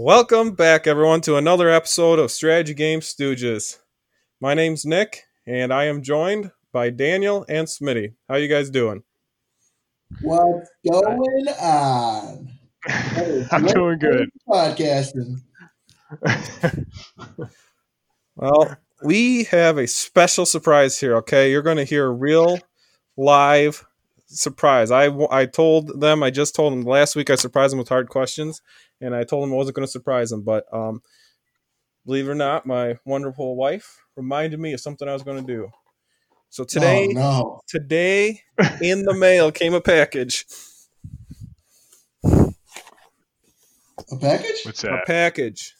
Welcome 0.00 0.52
back, 0.52 0.86
everyone, 0.86 1.22
to 1.22 1.34
another 1.34 1.68
episode 1.68 2.20
of 2.20 2.30
Strategy 2.30 2.72
Game 2.72 3.00
Stooges. 3.00 3.80
My 4.40 4.54
name's 4.54 4.86
Nick, 4.86 5.24
and 5.44 5.72
I 5.72 5.86
am 5.86 6.02
joined 6.02 6.52
by 6.72 6.90
Daniel 6.90 7.44
and 7.48 7.66
Smitty. 7.66 8.14
How 8.28 8.36
you 8.36 8.46
guys 8.46 8.70
doing? 8.70 9.02
What's 10.22 10.70
going 10.88 11.48
on? 11.60 12.48
I'm 13.50 13.66
doing 13.66 13.98
good. 13.98 14.28
Podcasting. 14.48 15.40
Well, 18.36 18.76
we 19.02 19.44
have 19.44 19.78
a 19.78 19.88
special 19.88 20.46
surprise 20.46 21.00
here. 21.00 21.16
Okay, 21.16 21.50
you're 21.50 21.60
going 21.60 21.76
to 21.76 21.84
hear 21.84 22.06
a 22.06 22.12
real 22.12 22.60
live 23.16 23.84
surprise. 24.28 24.90
I 24.92 25.08
I 25.30 25.46
told 25.46 26.00
them 26.00 26.22
I 26.22 26.30
just 26.30 26.54
told 26.54 26.72
them 26.72 26.82
last 26.82 27.16
week 27.16 27.30
I 27.30 27.34
surprised 27.34 27.72
them 27.72 27.80
with 27.80 27.88
hard 27.88 28.08
questions, 28.08 28.62
and 29.00 29.14
I 29.14 29.24
told 29.24 29.44
him 29.44 29.52
I 29.52 29.56
wasn't 29.56 29.76
going 29.76 29.86
to 29.86 29.90
surprise 29.92 30.32
him. 30.32 30.42
But 30.42 30.64
um, 30.72 31.02
believe 32.06 32.28
it 32.28 32.30
or 32.30 32.34
not, 32.34 32.66
my 32.66 32.98
wonderful 33.04 33.56
wife 33.56 34.02
reminded 34.16 34.60
me 34.60 34.72
of 34.72 34.80
something 34.80 35.08
I 35.08 35.12
was 35.12 35.22
going 35.22 35.44
to 35.44 35.52
do. 35.54 35.70
So 36.50 36.64
today, 36.64 37.08
Oh, 37.08 37.12
no. 37.12 37.60
today 37.68 38.42
in 38.80 39.02
the 39.02 39.14
mail 39.14 39.52
came 39.52 39.74
a 39.74 39.80
package. 39.80 40.46
A 44.10 44.16
package? 44.16 44.64
What's 44.64 44.82
that? 44.82 44.94
A 44.94 44.96
that? 44.96 45.06
package. 45.06 45.74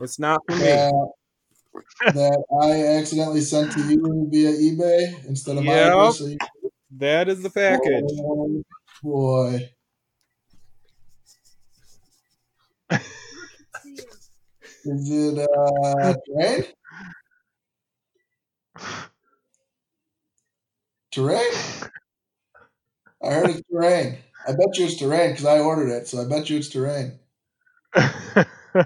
It's 0.00 0.18
not 0.18 0.40
for 0.46 0.56
me. 0.56 0.64
That, 0.64 1.12
that 2.12 2.44
I 2.62 2.98
accidentally 2.98 3.40
sent 3.40 3.72
to 3.72 3.80
you 3.80 4.28
via 4.30 4.52
eBay 4.52 5.26
instead 5.26 5.56
of 5.56 5.64
my 5.64 5.72
Yep. 5.72 5.92
address. 5.92 6.18
so 6.18 6.26
That 6.98 7.28
is 7.28 7.42
the 7.42 7.50
package. 7.50 8.04
Oh, 8.18 8.62
boy. 9.02 9.73
Is 14.86 15.10
it 15.10 15.38
uh 15.38 16.14
terrain? 16.26 16.64
Terrain? 21.10 21.52
I 23.22 23.32
heard 23.32 23.50
it's 23.50 23.62
terrain. 23.70 24.18
I 24.46 24.52
bet 24.52 24.76
you 24.76 24.84
it's 24.84 24.96
terrain 24.96 25.30
because 25.30 25.46
I 25.46 25.60
ordered 25.60 25.88
it, 25.88 26.08
so 26.08 26.20
I 26.20 26.28
bet 26.28 26.50
you 26.50 26.58
it's 26.58 26.68
terrain. 26.68 27.18
oh 27.96 28.82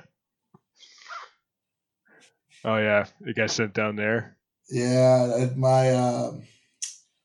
yeah, 2.65 3.07
it 3.23 3.35
got 3.35 3.51
sent 3.51 3.75
down 3.75 3.97
there. 3.97 4.37
Yeah, 4.71 5.33
at 5.41 5.57
my 5.57 5.95
um, 5.95 6.43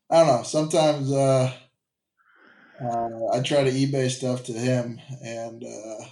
I 0.10 0.20
don't 0.24 0.28
know. 0.28 0.44
Sometimes 0.44 1.12
uh, 1.12 1.54
uh, 2.84 3.28
I 3.34 3.42
try 3.42 3.64
to 3.64 3.72
eBay 3.72 4.10
stuff 4.10 4.46
to 4.46 4.54
him, 4.54 5.00
and 5.22 5.64
uh, 5.64 6.06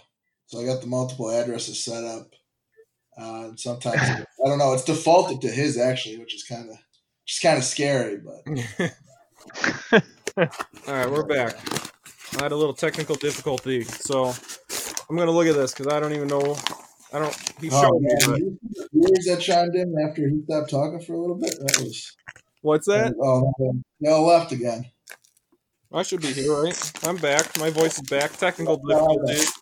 so 0.51 0.59
I 0.59 0.65
got 0.65 0.81
the 0.81 0.87
multiple 0.87 1.31
addresses 1.31 1.81
set 1.81 2.03
up. 2.03 2.27
Uh, 3.17 3.45
and 3.45 3.59
sometimes 3.59 4.01
I 4.01 4.25
don't 4.45 4.57
know. 4.57 4.73
It's 4.73 4.83
defaulted 4.83 5.39
to 5.41 5.47
his 5.47 5.77
actually, 5.77 6.17
which 6.17 6.35
is 6.35 6.43
kind 6.43 6.69
of 6.69 6.75
just 7.25 7.41
kind 7.41 7.57
of 7.57 7.63
scary. 7.63 8.17
But 8.17 8.91
All 10.87 10.93
right, 10.93 11.09
we're 11.09 11.25
back. 11.25 11.55
I 12.37 12.43
had 12.43 12.51
a 12.51 12.55
little 12.55 12.73
technical 12.73 13.15
difficulty, 13.15 13.83
so 13.83 14.33
I'm 15.09 15.15
gonna 15.15 15.31
look 15.31 15.47
at 15.47 15.55
this 15.55 15.73
because 15.73 15.87
I 15.87 16.01
don't 16.01 16.13
even 16.13 16.27
know. 16.27 16.57
I 17.13 17.19
don't. 17.19 17.35
He 17.61 17.69
showed 17.69 17.85
oh, 17.85 17.99
me. 17.99 18.07
man, 18.09 18.19
But, 18.29 18.39
you- 18.39 19.31
that 19.31 19.39
chimed 19.39 19.75
in 19.75 19.95
after 20.05 20.27
he 20.27 20.41
stopped 20.43 20.69
talking 20.69 20.99
for 20.99 21.13
a 21.13 21.17
little 21.17 21.37
bit. 21.37 21.57
That 21.59 21.79
was 21.79 22.13
what's 22.61 22.87
that? 22.87 23.13
oh 23.21 23.53
no, 23.57 23.81
no 24.01 24.23
left 24.25 24.51
again. 24.51 24.85
I 25.93 26.03
should 26.03 26.21
be 26.21 26.33
here, 26.33 26.53
right? 26.53 26.91
I'm 27.05 27.17
back. 27.17 27.57
My 27.57 27.69
voice 27.69 27.97
is 27.99 28.09
back. 28.09 28.31
Technical 28.33 28.77
difficulties. 28.77 29.60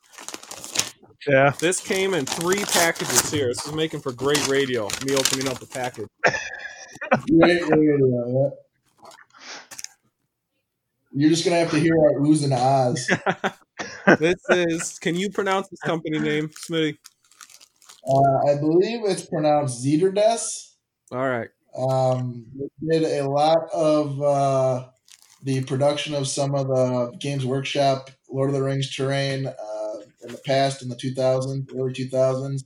Yeah. 1.28 1.54
This 1.60 1.80
came 1.80 2.14
in 2.14 2.26
three 2.26 2.64
packages 2.64 3.32
here. 3.32 3.48
This 3.48 3.66
is 3.66 3.74
making 3.74 4.00
for 4.00 4.12
great 4.12 4.48
radio. 4.48 4.88
Me 5.06 5.16
opening 5.16 5.48
up 5.48 5.60
the 5.60 5.68
package. 5.68 6.08
Great 7.40 7.68
radio. 7.68 8.28
Yeah. 8.28 8.50
You're 11.12 11.30
just 11.30 11.44
gonna 11.44 11.58
have 11.58 11.72
to 11.72 11.80
hear 11.80 11.94
our 11.98 12.20
oohs 12.22 12.44
and 12.44 12.54
ahs. 12.54 13.10
This 14.20 14.36
is. 14.50 15.00
Can 15.00 15.16
you 15.16 15.30
pronounce 15.30 15.70
this 15.70 15.80
company 15.82 16.20
name, 16.20 16.50
Smitty? 16.50 16.98
Uh, 18.08 18.52
I 18.52 18.56
believe 18.56 19.02
it's 19.06 19.26
pronounced 19.26 19.86
Ziterdes. 19.86 20.74
All 21.12 21.28
right. 21.28 21.50
Um, 21.78 22.46
did 22.86 23.04
a 23.04 23.30
lot 23.30 23.70
of 23.72 24.22
uh, 24.22 24.88
the 25.44 25.64
production 25.64 26.14
of 26.14 26.28
some 26.28 26.56
of 26.56 26.68
the 26.68 27.16
Games 27.20 27.46
Workshop 27.46 28.10
Lord 28.30 28.50
of 28.50 28.56
the 28.56 28.64
Rings 28.64 28.94
terrain 28.94 29.48
uh, 29.48 29.89
in 30.22 30.32
the 30.32 30.38
past, 30.46 30.82
in 30.82 30.90
the 30.90 30.96
2000s, 30.96 31.68
early 31.76 31.94
2000s. 31.94 32.64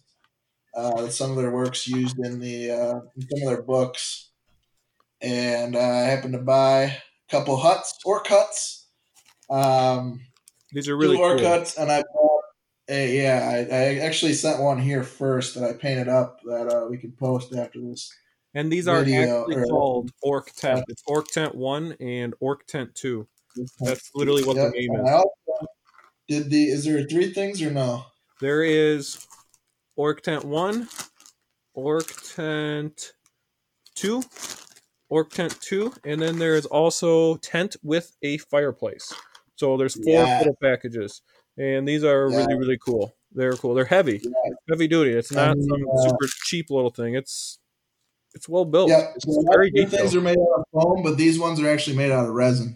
Uh, 0.76 1.08
some 1.08 1.30
of 1.32 1.38
their 1.38 1.52
works 1.52 1.88
used 1.88 2.18
in 2.20 2.40
the 2.40 2.72
uh, 2.72 3.00
in 3.16 3.22
some 3.30 3.48
of 3.48 3.54
their 3.54 3.62
books, 3.62 4.32
and 5.22 5.76
I 5.76 6.00
happened 6.02 6.34
to 6.34 6.40
buy 6.40 6.82
a 6.82 6.94
couple 7.30 7.58
huts 7.58 8.00
or 8.06 8.24
cuts. 8.24 8.88
Um, 9.52 10.22
These 10.72 10.90
are 10.90 10.98
really 10.98 11.18
cool. 11.18 11.38
huts, 11.38 11.78
and 11.78 11.92
I 11.92 12.02
bought 12.02 12.42
a 12.90 13.16
yeah. 13.18 13.66
I, 13.72 13.76
I 13.76 13.96
actually 14.00 14.34
sent 14.34 14.62
one 14.64 14.80
here 14.80 15.04
first 15.04 15.54
that 15.54 15.64
I 15.64 15.74
painted 15.74 16.10
up 16.10 16.40
that 16.46 16.74
uh, 16.74 16.88
we 16.90 16.98
can 16.98 17.12
post 17.12 17.54
after 17.56 17.80
this. 17.80 18.12
And 18.56 18.72
these 18.72 18.88
are 18.88 19.04
Video, 19.04 19.42
actually 19.42 19.56
or- 19.58 19.66
called 19.66 20.12
Orc 20.24 20.52
Tent. 20.56 20.86
It's 20.88 21.04
Orc 21.08 21.28
Tent 21.28 21.54
1 21.56 21.98
and 22.00 22.34
Orc 22.40 22.66
Tent 22.68 22.94
2. 22.96 23.28
That's 23.80 24.10
literally 24.16 24.44
what 24.44 24.56
Yep, 24.58 24.74
the 24.74 24.80
name 24.80 24.96
is. 25.00 25.08
I 25.10 25.14
also 25.14 25.30
did 26.34 26.50
the 26.50 26.64
is 26.66 26.86
there 26.86 27.04
three 27.04 27.32
things 27.32 27.62
or 27.62 27.70
no? 27.72 28.06
There 28.42 28.64
is 28.64 29.28
Orc 29.96 30.22
Tent 30.22 30.44
1, 30.44 30.88
Orc 31.76 32.08
Tent 32.36 33.14
2, 33.96 34.24
Orc 35.10 35.30
Tent 35.30 35.60
2, 35.62 35.94
and 36.06 36.22
then 36.22 36.40
there's 36.40 36.66
also 36.66 37.36
Tent 37.38 37.76
with 37.84 38.16
a 38.24 38.38
Fireplace. 38.40 39.14
So 39.56 39.78
there's 39.78 39.94
four 39.94 40.26
Yeah. 40.28 40.38
little 40.40 40.58
packages. 40.62 41.22
And 41.58 41.88
these 41.88 42.04
are 42.04 42.30
Yeah. 42.30 42.38
really, 42.38 42.56
really 42.56 42.80
cool. 42.84 43.16
They're 43.32 43.54
cool. 43.54 43.76
They're 43.76 43.86
heavy. 43.86 44.20
Yeah. 44.24 44.54
Heavy 44.70 44.88
duty. 44.88 45.12
It's 45.12 45.32
not 45.32 45.56
And, 45.56 45.64
some 45.64 45.90
uh, 45.90 46.02
super 46.10 46.28
cheap 46.46 46.70
little 46.70 46.90
thing. 46.90 47.16
It's 47.16 47.60
it's 48.36 48.50
well 48.50 48.66
built. 48.66 48.90
Yeah, 48.90 49.14
So 49.20 49.44
very 49.52 49.72
of 49.80 49.92
things 49.92 50.16
are 50.16 50.22
made 50.22 50.38
out 50.40 50.62
of 50.62 50.64
foam, 50.74 51.04
but 51.04 51.18
these 51.18 51.38
ones 51.38 51.60
are 51.62 51.70
actually 51.70 51.96
made 51.96 52.12
out 52.12 52.26
of 52.28 52.34
resin. 52.34 52.76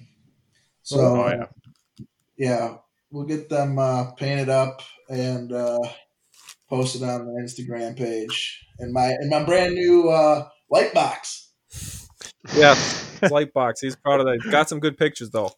So 0.84 1.00
Oh, 1.00 1.28
yeah. 1.30 1.48
yeah, 2.38 2.78
we'll 3.12 3.26
get 3.26 3.50
them 3.50 3.80
uh, 3.80 4.12
painted 4.12 4.50
up 4.50 4.82
and 5.10 5.52
uh, 5.52 5.80
posted 6.70 7.04
on 7.04 7.26
the 7.26 7.42
Instagram 7.42 7.98
page 7.98 8.66
and 8.80 8.94
my 8.94 9.08
and 9.08 9.30
my 9.30 9.44
brand 9.44 9.74
new 9.76 10.10
uh, 10.10 10.48
light 10.70 10.94
box. 10.94 11.52
Yeah, 12.56 12.76
light 13.30 13.54
box. 13.54 13.82
He's 13.82 13.96
proud 13.96 14.20
of 14.20 14.26
that. 14.28 14.40
He's 14.42 14.52
got 14.52 14.70
some 14.70 14.80
good 14.80 14.98
pictures 14.98 15.30
though. 15.30 15.52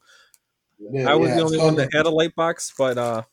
I 1.05 1.15
was 1.15 1.29
Yeah, 1.29 1.35
the 1.35 1.41
only 1.41 1.57
one 1.59 1.75
that 1.75 1.89
had 1.93 2.05
a 2.05 2.09
light 2.09 2.35
box, 2.35 2.73
but 2.77 2.97
uh, 2.97 3.23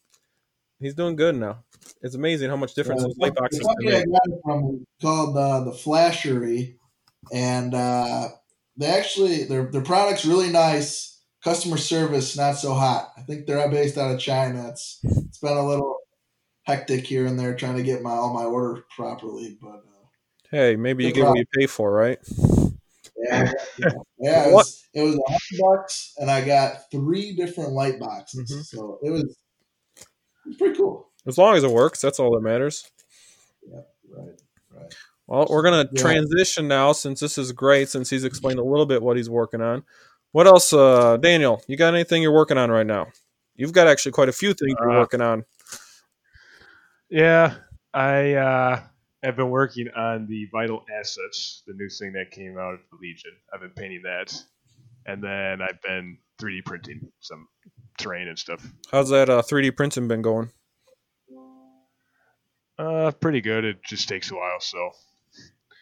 he's 0.80 0.94
doing 0.94 1.16
good 1.16 1.36
now. 1.36 1.64
It's 2.02 2.14
amazing 2.14 2.50
how 2.50 2.56
much 2.56 2.74
difference 2.74 3.02
Uh, 3.02 3.08
those 3.08 3.18
light 3.18 3.34
boxes 3.34 3.68
can 3.68 3.82
company 3.82 3.88
I 3.96 3.98
make. 4.00 4.06
got 4.06 4.22
it 4.26 4.40
from 4.44 4.84
called 5.02 5.36
uh, 5.36 5.60
the 5.64 5.72
Flashery, 5.72 6.76
and 7.32 7.74
uh, 7.74 8.28
they 8.76 8.86
actually 8.86 9.44
their 9.44 9.70
their 9.70 9.82
products 9.82 10.24
really 10.24 10.50
nice. 10.50 11.15
Customer 11.46 11.76
service 11.76 12.36
not 12.36 12.54
so 12.56 12.74
hot. 12.74 13.12
I 13.16 13.20
think 13.20 13.46
they're 13.46 13.70
based 13.70 13.96
out 13.96 14.12
of 14.12 14.18
China. 14.18 14.68
It's 14.68 14.98
it's 15.04 15.38
been 15.38 15.56
a 15.56 15.64
little 15.64 15.98
hectic 16.64 17.06
here 17.06 17.24
and 17.26 17.38
there 17.38 17.54
trying 17.54 17.76
to 17.76 17.84
get 17.84 18.02
my 18.02 18.10
all 18.10 18.34
my 18.34 18.42
order 18.42 18.82
properly, 18.96 19.56
but 19.62 19.76
uh, 19.76 20.06
Hey, 20.50 20.74
maybe 20.74 21.04
you 21.04 21.12
get 21.12 21.24
what 21.24 21.38
you 21.38 21.44
pay 21.56 21.66
for, 21.66 21.92
right? 21.92 22.18
yeah, 23.30 23.52
yeah, 23.78 23.88
yeah. 24.18 24.48
It 24.48 24.54
was, 24.54 24.82
it 24.92 25.02
was 25.02 25.14
a 25.14 25.30
hundred 25.30 25.60
bucks, 25.78 26.14
and 26.18 26.28
I 26.32 26.44
got 26.44 26.90
three 26.90 27.36
different 27.36 27.74
light 27.74 28.00
boxes, 28.00 28.50
Mhm. 28.50 28.64
so 28.64 28.98
it 29.04 29.10
was 29.10 29.22
it 29.22 30.48
was 30.48 30.56
pretty 30.56 30.76
cool. 30.76 31.12
As 31.28 31.38
long 31.38 31.54
as 31.54 31.62
it 31.62 31.70
works, 31.70 32.00
that's 32.00 32.18
all 32.18 32.32
that 32.34 32.42
matters. 32.42 32.90
Right, 33.72 34.40
right. 34.74 34.94
Well, 35.28 35.46
we're 35.48 35.62
gonna 35.62 35.88
Yeah. 35.92 36.02
transition 36.02 36.66
now 36.66 36.90
since 36.90 37.20
this 37.20 37.38
is 37.38 37.52
great. 37.52 37.88
Since 37.88 38.10
he's 38.10 38.24
explained 38.24 38.58
a 38.58 38.64
little 38.64 38.86
bit 38.86 39.00
what 39.00 39.16
he's 39.16 39.30
working 39.30 39.60
on. 39.60 39.84
What 40.36 40.46
else, 40.46 40.70
uh, 40.74 41.16
Daniel? 41.16 41.62
You 41.66 41.78
got 41.78 41.94
anything 41.94 42.20
you're 42.20 42.30
working 42.30 42.58
on 42.58 42.70
right 42.70 42.86
now? 42.86 43.06
You've 43.54 43.72
got 43.72 43.86
actually 43.86 44.12
quite 44.12 44.28
a 44.28 44.32
few 44.32 44.52
things 44.52 44.74
you're 44.78 44.90
Uh, 44.90 45.00
working 45.00 45.22
on. 45.22 45.46
Yeah. 47.08 47.54
I 47.94 48.34
uh, 48.34 48.82
have 49.22 49.34
been 49.34 49.48
working 49.48 49.88
on 49.96 50.26
the 50.26 50.46
Vital 50.52 50.84
Assets, 50.94 51.62
the 51.66 51.72
new 51.72 51.88
thing 51.88 52.12
that 52.12 52.32
came 52.32 52.58
out 52.58 52.74
of 52.74 52.80
the 52.90 52.98
Legion. 53.00 53.30
I've 53.50 53.62
been 53.62 53.70
painting 53.70 54.02
that, 54.02 54.38
and 55.06 55.24
then 55.24 55.62
I've 55.62 55.80
been 55.80 56.18
3D 56.38 56.66
printing 56.66 57.10
some 57.20 57.48
terrain 57.96 58.28
and 58.28 58.38
stuff. 58.38 58.62
How's 58.92 59.08
that 59.08 59.30
uh, 59.30 59.40
3D 59.40 59.74
printing 59.74 60.06
been 60.06 60.20
going? 60.20 60.50
Uh, 62.78 63.10
pretty 63.12 63.40
good. 63.40 63.64
It 63.64 63.82
just 63.82 64.06
takes 64.06 64.30
a 64.30 64.34
while, 64.34 64.60
so. 64.60 64.90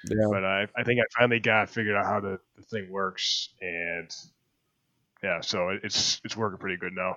Yeah. 0.08 0.28
But 0.30 0.44
I, 0.44 0.68
I 0.76 0.84
think 0.84 1.00
I 1.00 1.04
finally 1.18 1.40
got 1.40 1.70
figured 1.70 1.96
out 1.96 2.04
how 2.04 2.20
the, 2.20 2.38
the 2.56 2.62
thing 2.62 2.88
works, 2.92 3.48
and 3.60 4.08
yeah, 5.24 5.40
so 5.40 5.70
it's 5.82 6.20
it's 6.22 6.36
working 6.36 6.58
pretty 6.58 6.76
good 6.76 6.92
now. 6.92 7.16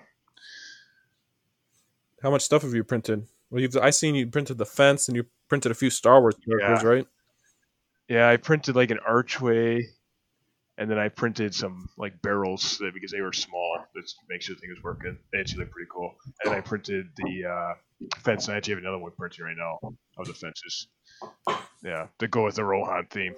How 2.23 2.31
much 2.31 2.41
stuff 2.41 2.61
have 2.63 2.73
you 2.73 2.83
printed? 2.83 3.27
Well, 3.49 3.61
you've 3.61 3.75
I 3.77 3.89
seen 3.91 4.15
you 4.15 4.27
printed 4.27 4.57
the 4.57 4.65
fence 4.65 5.07
and 5.07 5.15
you 5.17 5.25
printed 5.49 5.71
a 5.71 5.75
few 5.75 5.89
Star 5.89 6.21
Wars 6.21 6.35
characters, 6.47 6.83
Yeah. 6.83 6.89
right? 6.89 7.07
Yeah, 8.07 8.29
I 8.29 8.37
printed 8.37 8.75
like 8.77 8.89
an 8.91 8.99
archway, 9.05 9.85
and 10.77 10.89
then 10.89 10.97
I 10.97 11.09
printed 11.09 11.53
some 11.53 11.89
like 11.97 12.21
barrels 12.21 12.81
because 12.93 13.11
they 13.11 13.19
were 13.19 13.33
small. 13.33 13.85
That 13.93 14.03
makes 14.29 14.45
sure 14.45 14.55
the 14.55 14.61
thing 14.61 14.69
was 14.69 14.81
working. 14.81 15.17
They 15.33 15.39
actually 15.39 15.65
look 15.65 15.71
pretty 15.71 15.89
cool. 15.91 16.15
And 16.45 16.53
I 16.53 16.61
printed 16.61 17.07
the 17.17 17.45
uh, 17.45 17.73
fence. 18.19 18.47
And 18.47 18.55
I 18.55 18.57
actually 18.57 18.75
have 18.75 18.83
another 18.83 18.99
one 18.99 19.11
printing 19.17 19.43
right 19.43 19.57
now 19.57 19.79
of 20.17 20.27
the 20.27 20.33
fences. 20.33 20.87
Yeah, 21.83 22.07
to 22.19 22.27
go 22.29 22.45
with 22.45 22.55
the 22.55 22.63
Rohan 22.63 23.07
theme. 23.11 23.35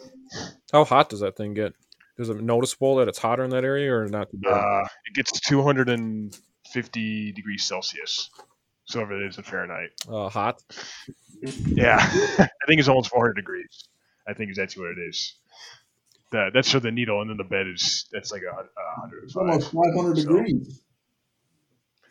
How 0.72 0.86
hot 0.86 1.10
does 1.10 1.22
that 1.22 1.36
thing 1.36 1.56
get? 1.56 1.74
Is 2.20 2.30
it 2.30 2.42
noticeable 2.42 2.98
that 2.98 3.08
it's 3.08 3.18
hotter 3.18 3.44
in 3.44 3.50
that 3.52 3.64
area 3.64 3.94
or 3.96 4.08
not? 4.08 4.28
Uh, 4.46 4.82
it 5.06 5.14
gets 5.16 5.32
to 5.32 5.40
250 5.48 7.32
degrees 7.32 7.64
Celsius. 7.64 8.30
So 8.86 9.02
if 9.02 9.10
it 9.12 9.22
is 9.24 9.38
in 9.38 9.44
Fahrenheit. 9.44 9.90
Uh, 10.08 10.30
hot. 10.30 10.62
Yeah, 11.68 11.98
I 12.02 12.50
think 12.68 12.80
it's 12.80 12.88
almost 12.90 13.10
400 13.12 13.34
degrees. 13.36 13.88
I 14.28 14.34
think 14.34 14.52
is 14.52 14.60
actually 14.60 14.88
what 14.90 14.98
it 14.98 15.08
is. 15.10 15.36
That 16.32 16.52
that's 16.54 16.72
for 16.72 16.80
the 16.80 16.92
needle, 16.92 17.22
and 17.22 17.30
then 17.30 17.38
the 17.38 17.44
bed 17.44 17.66
is 17.68 18.06
that's 18.12 18.32
like 18.32 18.44
a, 18.44 18.54
a 18.54 19.00
hundred. 19.02 19.24
It's 19.24 19.36
almost 19.36 19.72
500 19.72 20.18
So- 20.18 20.28
degrees. 20.28 20.82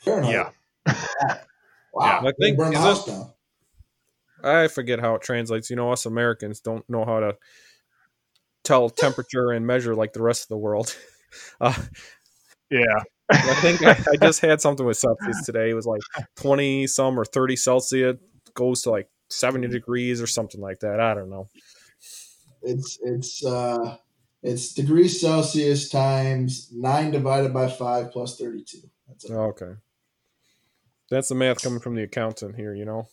Fahrenheit. 0.00 0.52
Yeah, 0.86 0.94
Wow. 1.92 2.24
I 2.26 2.32
think- 2.40 2.56
burn 2.56 2.72
the 2.72 2.78
house 2.78 3.04
this- 3.04 3.14
down. 3.14 3.32
I 4.42 4.68
forget 4.68 5.00
how 5.00 5.16
it 5.16 5.22
translates. 5.22 5.68
You 5.68 5.76
know, 5.76 5.90
us 5.92 6.06
Americans 6.06 6.60
don't 6.60 6.88
know 6.88 7.04
how 7.04 7.18
to 7.20 7.36
tell 8.68 8.90
temperature 8.90 9.50
and 9.50 9.66
measure 9.66 9.94
like 9.94 10.12
the 10.12 10.22
rest 10.22 10.42
of 10.44 10.48
the 10.48 10.58
world. 10.58 10.96
Uh, 11.60 11.74
yeah. 12.70 13.02
I 13.30 13.54
think 13.60 13.82
I, 13.84 13.90
I 13.90 14.16
just 14.16 14.40
had 14.40 14.62
something 14.62 14.86
with 14.86 14.96
Celsius 14.96 15.44
today. 15.44 15.68
It 15.68 15.74
was 15.74 15.84
like 15.84 16.00
20 16.36 16.86
some 16.86 17.20
or 17.20 17.26
30 17.26 17.54
Celsius, 17.54 18.16
goes 18.54 18.80
to 18.84 18.90
like 18.90 19.10
70 19.28 19.68
degrees 19.68 20.22
or 20.22 20.26
something 20.26 20.58
like 20.58 20.80
that. 20.80 21.00
I 21.00 21.12
don't 21.12 21.28
know. 21.28 21.48
It's 22.62 22.98
it's 23.02 23.44
uh 23.44 23.98
it's 24.42 24.72
degrees 24.72 25.20
Celsius 25.20 25.90
times 25.90 26.70
nine 26.72 27.10
divided 27.10 27.52
by 27.52 27.68
five 27.68 28.10
plus 28.10 28.38
32. 28.38 28.78
That's 29.06 29.26
it. 29.26 29.32
Oh, 29.32 29.48
okay. 29.50 29.72
That's 31.10 31.28
the 31.28 31.34
math 31.34 31.62
coming 31.62 31.80
from 31.80 31.94
the 31.94 32.04
accountant 32.04 32.56
here, 32.56 32.74
you 32.74 32.86
know? 32.86 33.06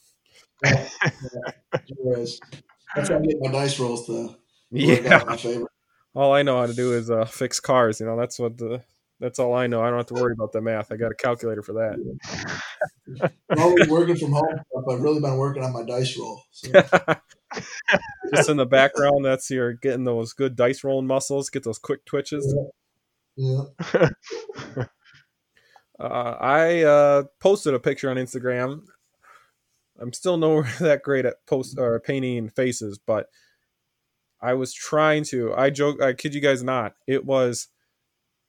Anyways, 0.65 2.39
That's 2.95 3.09
how 3.09 3.17
I 3.17 3.21
get 3.21 3.35
my 3.41 3.51
dice 3.51 3.77
rolls 3.77 4.05
to 4.05 4.13
work 4.13 4.31
out 4.31 4.44
Yeah. 4.75 5.21
in 5.21 5.27
my 5.27 5.37
favor. 5.37 5.67
All 6.13 6.33
I 6.33 6.43
know 6.43 6.59
how 6.59 6.65
to 6.65 6.73
do 6.73 6.93
is 6.93 7.09
uh, 7.09 7.25
fix 7.25 7.59
cars. 7.59 7.99
You 7.99 8.05
know, 8.05 8.17
that's 8.17 8.39
what 8.39 8.57
the. 8.57 8.81
That's 9.21 9.39
all 9.39 9.53
I 9.53 9.67
know. 9.67 9.81
I 9.81 9.89
don't 9.89 9.97
have 9.97 10.07
to 10.07 10.13
worry 10.13 10.33
about 10.33 10.51
the 10.51 10.59
math. 10.59 10.91
I 10.91 10.97
got 10.97 11.11
a 11.11 11.15
calculator 11.15 11.61
for 11.61 11.71
that. 11.73 13.31
Always 13.57 13.87
working 13.87 14.17
from 14.17 14.33
home. 14.33 14.59
But 14.73 14.93
I've 14.93 14.99
really 14.99 15.21
been 15.21 15.37
working 15.37 15.63
on 15.63 15.71
my 15.71 15.83
dice 15.83 16.17
roll. 16.17 16.41
So, 16.51 16.69
Just 18.35 18.49
in 18.49 18.57
the 18.57 18.65
background, 18.65 19.23
that's 19.23 19.49
your 19.49 19.71
getting 19.71 20.03
those 20.03 20.33
good 20.33 20.57
dice 20.57 20.83
rolling 20.83 21.07
muscles, 21.07 21.49
get 21.49 21.63
those 21.63 21.79
quick 21.79 22.03
twitches. 22.05 22.53
yeah. 23.37 23.63
Uh, 25.97 26.35
I 26.41 26.83
uh, 26.83 27.23
posted 27.39 27.73
a 27.73 27.79
picture 27.79 28.09
on 28.09 28.17
Instagram. 28.17 28.81
I'm 29.99 30.13
still 30.13 30.37
nowhere 30.37 30.69
that 30.79 31.03
great 31.03 31.25
at 31.25 31.45
post 31.45 31.77
or 31.79 31.99
painting 31.99 32.49
faces, 32.49 32.97
but 32.97 33.27
I 34.45 34.53
was 34.53 34.73
trying 34.73 35.23
to. 35.25 35.53
I 35.55 35.71
joke. 35.71 36.01
I 36.01 36.13
kid 36.13 36.35
you 36.35 36.41
guys 36.41 36.61
not. 36.61 36.93
It 37.07 37.25
was, 37.25 37.67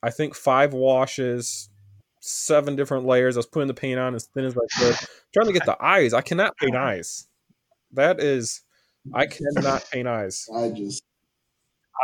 I 0.03 0.11
think, 0.11 0.35
five 0.35 0.75
washes, 0.75 1.71
seven 2.21 2.77
different 2.77 3.07
layers. 3.07 3.37
I 3.37 3.41
was 3.41 3.47
putting 3.47 3.69
the 3.69 3.75
paint 3.75 3.99
on 3.99 4.15
as 4.15 4.27
thin 4.27 4.45
as 4.45 4.57
I 4.57 4.79
could, 4.79 4.97
trying 5.33 5.47
to 5.47 5.53
get 5.53 5.65
the 5.65 5.83
eyes. 5.83 6.13
I 6.13 6.21
cannot 6.21 6.57
paint 6.59 6.77
eyes. 6.77 7.29
That 7.93 8.21
is, 8.21 8.61
I 9.15 9.27
cannot 9.27 9.89
paint 9.91 10.07
eyes. 10.07 10.47
I 10.55 10.69
just 10.69 11.03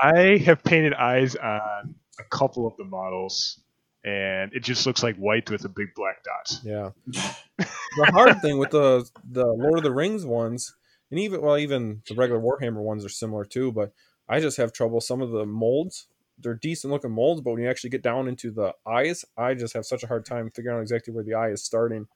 I 0.01 0.39
have 0.39 0.65
painted 0.65 0.95
eyes 0.95 1.37
on 1.37 1.95
a 2.19 2.25
couple 2.31 2.67
of 2.67 2.75
the 2.79 2.85
models, 2.85 3.61
and 4.05 4.53
it 4.55 4.61
just 4.61 4.87
looks 4.87 5.03
like 5.03 5.17
white 5.17 5.51
with 5.51 5.67
a 5.67 5.69
big 5.69 5.89
black 5.95 6.25
dot. 6.25 6.61
Yeah. 6.65 6.91
the 7.59 8.07
hard 8.07 8.41
thing 8.41 8.57
with 8.57 8.71
the 8.71 9.07
the 9.31 9.47
Lord 9.47 9.79
of 9.79 9.85
the 9.85 9.93
Rings 9.93 10.25
ones, 10.25 10.75
and 11.13 11.21
even 11.21 11.43
well, 11.43 11.59
even 11.59 12.03
the 12.09 12.15
regular 12.15 12.41
Warhammer 12.41 12.83
ones 12.83 13.05
are 13.05 13.11
similar 13.11 13.45
too. 13.45 13.71
But 13.71 13.93
I 14.29 14.41
just 14.41 14.57
have 14.57 14.73
trouble. 14.73 15.01
Some 15.03 15.21
of 15.21 15.31
the 15.31 15.45
molds, 15.45 16.09
they're 16.39 16.55
decent 16.55 16.91
looking 16.91 17.13
molds, 17.13 17.43
but 17.43 17.53
when 17.53 17.63
you 17.63 17.69
actually 17.69 17.91
get 17.91 18.03
down 18.03 18.27
into 18.29 18.51
the 18.51 18.75
eyes, 18.87 19.25
I 19.37 19.53
just 19.53 19.75
have 19.75 19.85
such 19.85 20.03
a 20.03 20.07
hard 20.07 20.25
time 20.25 20.51
figuring 20.51 20.79
out 20.79 20.81
exactly 20.81 21.13
where 21.13 21.23
the 21.23 21.35
eye 21.35 21.51
is 21.51 21.63
starting. 21.63 22.09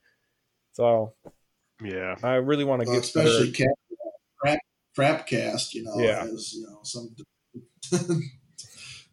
So 0.72 1.12
Yeah. 1.84 2.16
I 2.22 2.36
really 2.36 2.64
want 2.64 2.80
to 2.80 2.86
well, 2.86 2.96
get 2.96 3.04
especially 3.04 3.52
better. 3.52 3.74
crap, 4.40 4.58
crap 4.94 5.26
cast, 5.26 5.74
you 5.74 5.84
know, 5.84 6.00
Yeah. 6.00 6.22
as 6.24 6.54
you 6.54 6.62
know, 6.62 6.80
some 6.82 7.14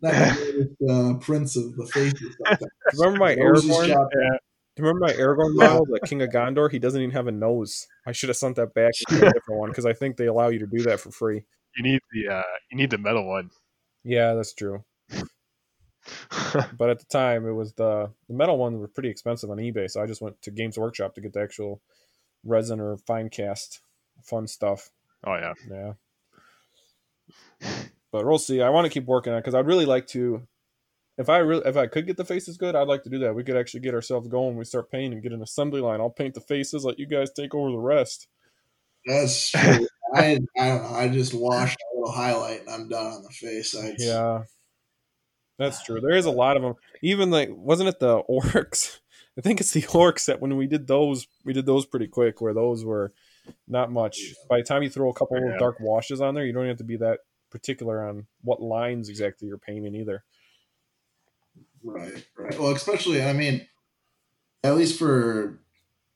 not 0.02 0.14
the 0.14 0.76
greatest, 0.80 0.90
uh, 0.90 1.14
prince 1.20 1.58
of 1.58 1.76
the 1.76 1.86
faces. 1.88 2.38
Remember 2.98 3.20
my 3.20 3.36
Nose 3.36 3.66
is 3.66 3.78
Aragorn? 3.78 3.88
chopped 3.88 4.16
Do 4.75 4.81
you 4.81 4.88
remember 4.88 5.06
my 5.08 5.14
Aragorn 5.14 5.54
model, 5.56 5.86
the 5.86 6.00
King 6.08 6.22
of 6.22 6.30
Gondor? 6.30 6.72
He 6.72 6.80
doesn't 6.80 7.00
even 7.00 7.14
have 7.14 7.28
a 7.28 7.31
nose. 7.31 7.88
I 8.08 8.12
should 8.12 8.30
have 8.30 8.38
sent 8.38 8.56
that 8.56 8.74
back 8.74 8.92
to 9.10 9.16
a 9.16 9.31
different 9.31 9.60
one 9.60 9.70
because 9.70 9.86
I 9.86 9.94
think 9.94 10.18
they 10.18 10.28
allow 10.28 10.50
you 10.50 10.60
to 10.60 10.68
do 10.68 10.81
that 10.84 11.00
for 11.00 11.12
free. 11.12 11.44
You 11.78 11.84
need 11.84 12.02
the 12.12 12.34
uh, 12.34 12.44
you 12.72 12.78
need 12.78 12.90
the 12.90 12.98
metal 12.98 13.28
one. 13.28 13.50
Yeah, 14.04 14.34
that's 14.34 14.54
true. 14.54 14.84
but 16.78 16.90
at 16.90 17.00
the 17.00 17.06
time 17.10 17.48
it 17.48 17.54
was 17.54 17.74
the 17.74 18.12
the 18.28 18.34
metal 18.34 18.58
ones 18.58 18.78
were 18.78 18.88
pretty 18.88 19.10
expensive 19.10 19.50
on 19.50 19.58
ebay 19.58 19.90
so 19.90 20.02
i 20.02 20.06
just 20.06 20.22
went 20.22 20.42
to 20.42 20.52
games 20.52 20.78
workshop 20.78 21.16
to 21.16 21.22
get 21.22 21.31
the 21.34 21.42
actual 21.42 21.81
resin 22.44 22.80
or 22.80 22.98
fine 22.98 23.30
cast 23.30 23.81
fun 24.22 24.46
stuff 24.46 24.90
oh 25.25 25.36
yeah. 25.36 25.54
yeah 25.72 25.94
but 28.12 28.25
we'll 28.25 28.38
see 28.38 28.62
i 28.62 28.70
want 28.70 28.86
to 28.86 28.90
keep 28.90 29.06
working 29.06 29.31
on 29.31 29.40
it 29.40 29.42
because 29.42 29.56
i'd 29.56 29.66
really 29.66 29.86
like 29.86 30.06
to 30.08 30.46
if 31.18 31.30
i 31.30 31.38
really 31.38 31.62
if 31.65 31.77
i 31.77 31.86
could 31.86 32.07
get 32.07 32.18
the 32.18 32.25
faces 32.25 32.57
good 32.57 32.75
i'd 32.75 32.88
like 32.88 33.04
to 33.04 33.10
do 33.10 33.19
that. 33.19 33.36
We 33.36 33.44
could 33.44 33.57
actually 33.57 33.81
get 33.81 33.94
ourselves 33.94 34.27
going. 34.27 34.57
We 34.57 34.65
start 34.65 34.92
painting 34.92 35.13
and 35.13 35.21
get 35.24 35.31
an 35.31 35.42
assembly 35.42 35.81
line. 35.81 36.01
I'll 36.01 36.10
paint 36.10 36.33
the 36.33 36.42
faces 36.42 36.83
let 36.86 37.00
you 37.00 37.06
guys 37.06 37.31
take 37.31 37.54
over 37.54 37.71
the 37.71 37.77
rest. 37.77 38.27
That's 39.06 39.50
true. 39.51 39.88
I 40.15 40.39
I 40.57 40.68
don't 40.69 40.83
know. 40.83 40.98
I 40.98 41.07
just 41.10 41.33
washed 41.33 41.77
a 41.77 41.98
little 41.98 42.12
highlight 42.12 42.62
and 42.62 42.69
I'm 42.69 42.89
done 42.89 43.06
on 43.06 43.24
the 43.24 43.30
face. 43.30 43.75
I, 43.75 43.94
yeah. 43.98 44.44
That's 45.60 45.83
true. 45.83 46.01
There 46.01 46.15
is 46.15 46.25
a 46.25 46.30
uh, 46.30 46.33
lot 46.33 46.57
of 46.57 46.63
them 46.63 46.75
even 47.01 47.30
like 47.30 47.50
wasn't 47.51 47.89
it 47.89 48.00
the 48.00 48.24
orcs? 48.30 49.00
I 49.38 49.42
think 49.42 49.60
it's 49.62 49.71
the 49.71 49.81
orcs 49.83 50.25
that 50.25 50.42
when 50.42 50.57
we 50.57 50.68
did 50.68 50.88
those 50.88 51.27
we 51.45 51.54
did 51.54 51.65
those 51.65 51.86
pretty 51.86 52.07
quick 52.07 52.42
where 52.42 52.54
those 52.54 52.83
were 52.83 53.13
not 53.68 53.91
much. 53.91 54.20
By 54.50 54.58
the 54.58 54.63
time 54.63 54.84
you 54.84 54.89
throw 54.89 55.10
a 55.10 55.13
couple 55.13 55.38
Yeah. 55.38 55.53
of 55.53 55.60
dark 55.60 55.79
washes 55.79 56.22
on 56.22 56.34
there 56.34 56.46
you 56.46 56.53
don't 56.53 56.67
have 56.67 56.77
to 56.77 56.84
be 56.84 56.98
that 56.98 57.20
particular 57.51 58.08
on 58.08 58.25
what 58.41 58.62
lines 58.62 59.10
exactly 59.10 59.48
you're 59.48 59.60
painting 59.60 59.93
either 59.96 60.24
Right, 61.84 62.25
right. 62.38 62.58
Well, 62.60 62.74
especially, 62.75 63.24
I 63.24 63.34
mean, 63.34 63.68
at 64.63 64.75
least 64.75 64.98
for 65.00 65.60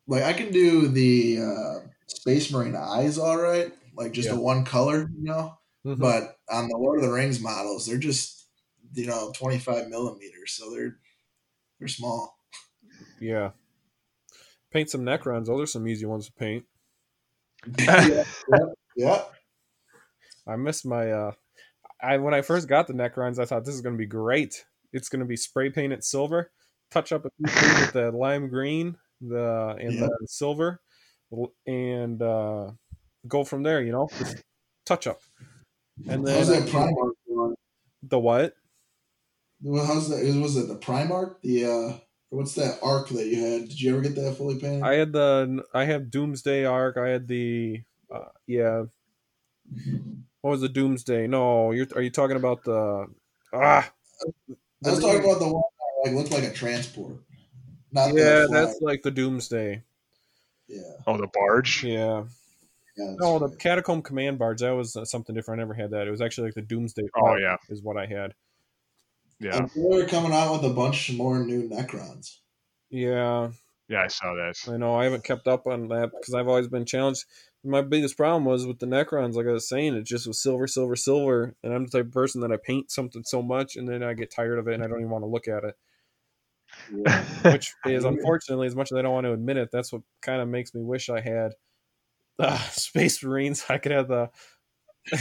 like, 0.07 0.23
I 0.23 0.33
can 0.33 0.51
do 0.51 0.87
the 0.87 1.39
uh, 1.41 1.79
Space 2.07 2.51
Marine 2.51 2.75
eyes 2.75 3.17
all 3.17 3.37
right, 3.37 3.73
like 3.95 4.13
just 4.13 4.29
Yeah. 4.29 4.35
the 4.35 4.41
one 4.41 4.65
color, 4.65 5.09
you 5.17 5.23
know. 5.25 5.57
Mhm. 5.85 5.99
But 5.99 6.37
on 6.49 6.67
the 6.69 6.77
Lord 6.77 6.99
of 6.99 7.05
the 7.05 7.11
Rings 7.11 7.39
models, 7.41 7.85
they're 7.85 7.97
just 7.97 8.47
you 8.93 9.05
know 9.07 9.31
25 9.35 9.89
millimeters, 9.89 10.53
so 10.53 10.71
they're 10.71 10.97
they're 11.79 11.87
small. 11.89 12.37
yeah 13.19 13.51
paint 14.71 14.89
some 14.89 15.01
necrons 15.03 15.45
those 15.47 15.61
are 15.61 15.65
some 15.65 15.87
easy 15.87 16.05
ones 16.05 16.27
to 16.27 16.33
paint 16.33 16.65
yeah, 17.79 18.23
yeah, 18.49 18.65
yeah. 18.95 19.23
i 20.45 20.55
miss 20.55 20.85
my 20.85 21.11
uh 21.11 21.31
i 22.01 22.17
when 22.17 22.33
i 22.33 22.41
first 22.41 22.67
got 22.67 22.87
the 22.87 22.93
necrons 22.93 23.39
i 23.39 23.45
thought 23.45 23.65
this 23.65 23.75
is 23.75 23.81
going 23.81 23.95
to 23.95 23.99
be 23.99 24.05
great 24.05 24.65
it's 24.93 25.09
going 25.09 25.19
to 25.19 25.25
be 25.25 25.37
spray 25.37 25.69
painted 25.69 26.03
silver 26.03 26.51
touch 26.91 27.11
up 27.11 27.25
a 27.25 27.29
few 27.37 27.49
things 27.49 27.77
with 27.77 27.91
the 27.93 28.11
lime 28.11 28.49
green 28.49 28.97
the 29.21 29.75
and 29.79 29.97
Yeah. 29.97 30.07
the 30.07 30.27
silver 30.27 30.81
and 31.65 32.21
uh 32.21 32.71
go 33.27 33.43
from 33.43 33.63
there 33.63 33.81
you 33.81 33.91
know 33.91 34.07
Just 34.17 34.37
touch 34.85 35.07
up 35.07 35.19
and 36.07 36.25
then 36.25 36.37
How's 36.37 36.47
that 36.47 36.67
Primark 36.69 37.11
one? 37.25 37.55
the 38.03 38.19
what 38.19 38.55
Well, 39.61 39.85
how's 39.85 40.09
that? 40.09 40.23
Was 40.41 40.55
it 40.55 40.67
the 40.67 40.77
Primark? 40.77 41.41
The 41.41 41.65
uh, 41.65 41.97
what's 42.29 42.53
that 42.55 42.79
arc 42.83 43.09
that 43.09 43.25
you 43.27 43.41
had? 43.41 43.69
Did 43.69 43.81
you 43.81 43.93
ever 43.93 44.01
get 44.01 44.15
that 44.15 44.35
fully 44.37 44.59
painted? 44.59 44.83
i 44.83 44.93
had 44.93 45.11
the 45.11 45.63
i 45.73 45.83
have 45.85 46.11
doomsday 46.11 46.63
ark 46.63 46.95
i 46.97 47.07
had 47.09 47.27
the 47.27 47.81
uh, 48.13 48.29
yeah 48.45 48.83
what 50.41 50.51
was 50.51 50.61
the 50.61 50.69
doomsday 50.69 51.27
no 51.27 51.71
you're 51.71 51.87
are 51.95 52.01
you 52.01 52.09
talking 52.09 52.37
about 52.37 52.63
the 52.63 53.05
ah 53.53 53.91
I 54.85 54.91
was 54.91 54.99
talking 54.99 55.23
about 55.23 55.39
the 55.39 55.47
one 55.47 55.63
that 56.05 56.09
like 56.09 56.15
looked 56.15 56.31
like 56.31 56.43
a 56.43 56.53
transport. 56.53 57.17
Not 57.91 58.13
the 58.13 58.19
yeah 58.19 58.45
flag. 58.47 58.49
that's 58.51 58.81
like 58.81 59.01
the 59.01 59.11
doomsday 59.11 59.83
yeah. 60.67 60.81
Oh, 61.05 61.17
the 61.17 61.27
barge. 61.33 61.83
yeah 61.83 62.23
yeah 62.97 63.05
that's 63.07 63.19
No, 63.19 63.39
the 63.39 63.55
catacomb 63.55 64.01
command 64.01 64.37
barge. 64.39 64.61
That 64.61 64.71
was 64.71 64.95
uh, 64.95 65.05
something 65.05 65.35
different. 65.35 65.59
I 65.59 65.63
never 65.63 65.73
had 65.73 65.91
that. 65.91 66.07
It 66.07 66.11
was 66.11 66.21
actually 66.21 66.47
like 66.47 66.55
the 66.55 66.61
Doomsday. 66.61 67.07
Oh, 67.15 67.35
yeah. 67.35 67.57
is 67.69 67.81
what 67.81 67.97
I 67.97 68.05
had. 68.05 68.33
Yeah. 69.39 69.57
And 69.57 69.69
they're 69.75 70.07
coming 70.07 70.33
out 70.33 70.53
with 70.53 70.71
a 70.71 70.73
bunch 70.73 71.11
more 71.11 71.39
new 71.39 71.69
Necrons. 71.69 72.37
Yeah, 72.89 73.49
Yeah, 73.87 74.01
I 74.01 74.07
saw 74.07 74.33
that. 74.33 74.55
I 74.67 74.77
know 74.77 74.95
I 74.95 75.03
haven't 75.03 75.23
kept 75.23 75.47
up 75.47 75.67
on 75.67 75.89
that 75.89 76.11
because 76.11 76.33
I've 76.33 76.47
always 76.47 76.67
been 76.67 76.85
challenged. 76.85 77.25
My 77.63 77.81
biggest 77.81 78.15
problem 78.17 78.45
was 78.45 78.65
with 78.65 78.79
the 78.79 78.85
Necrons, 78.85 79.33
like 79.33 79.47
I 79.47 79.51
was 79.51 79.67
saying, 79.67 79.95
it 79.95 80.05
just 80.05 80.27
was 80.27 80.41
silver, 80.41 80.67
silver, 80.67 80.95
silver. 80.95 81.55
And 81.63 81.73
I'm 81.73 81.85
the 81.85 81.91
type 81.91 82.05
of 82.05 82.13
person 82.13 82.41
that 82.41 82.51
I 82.51 82.57
paint 82.57 82.91
something 82.91 83.23
so 83.25 83.41
much 83.41 83.75
and 83.75 83.87
then 83.87 84.03
I 84.03 84.13
get 84.13 84.31
tired 84.31 84.59
of 84.59 84.67
it 84.67 84.75
and 84.75 84.83
I 84.83 84.87
don't 84.87 84.99
even 84.99 85.09
want 85.09 85.23
to 85.23 85.27
look 85.27 85.47
at 85.47 85.63
it. 85.63 85.75
Yeah. 86.93 87.23
Which 87.51 87.73
is 87.85 88.05
unfortunately, 88.05 88.67
as 88.67 88.75
much 88.75 88.91
as 88.91 88.97
I 88.97 89.01
don't 89.01 89.13
want 89.13 89.25
to 89.25 89.33
admit 89.33 89.57
it, 89.57 89.69
that's 89.71 89.91
what 89.91 90.03
kind 90.21 90.41
of 90.41 90.47
makes 90.47 90.73
me 90.73 90.81
wish 90.81 91.09
I 91.09 91.19
had 91.19 91.53
uh, 92.39 92.57
Space 92.71 93.23
Marines. 93.23 93.65
I 93.69 93.77
could 93.77 93.91
have 93.91 94.07
the 94.07 94.29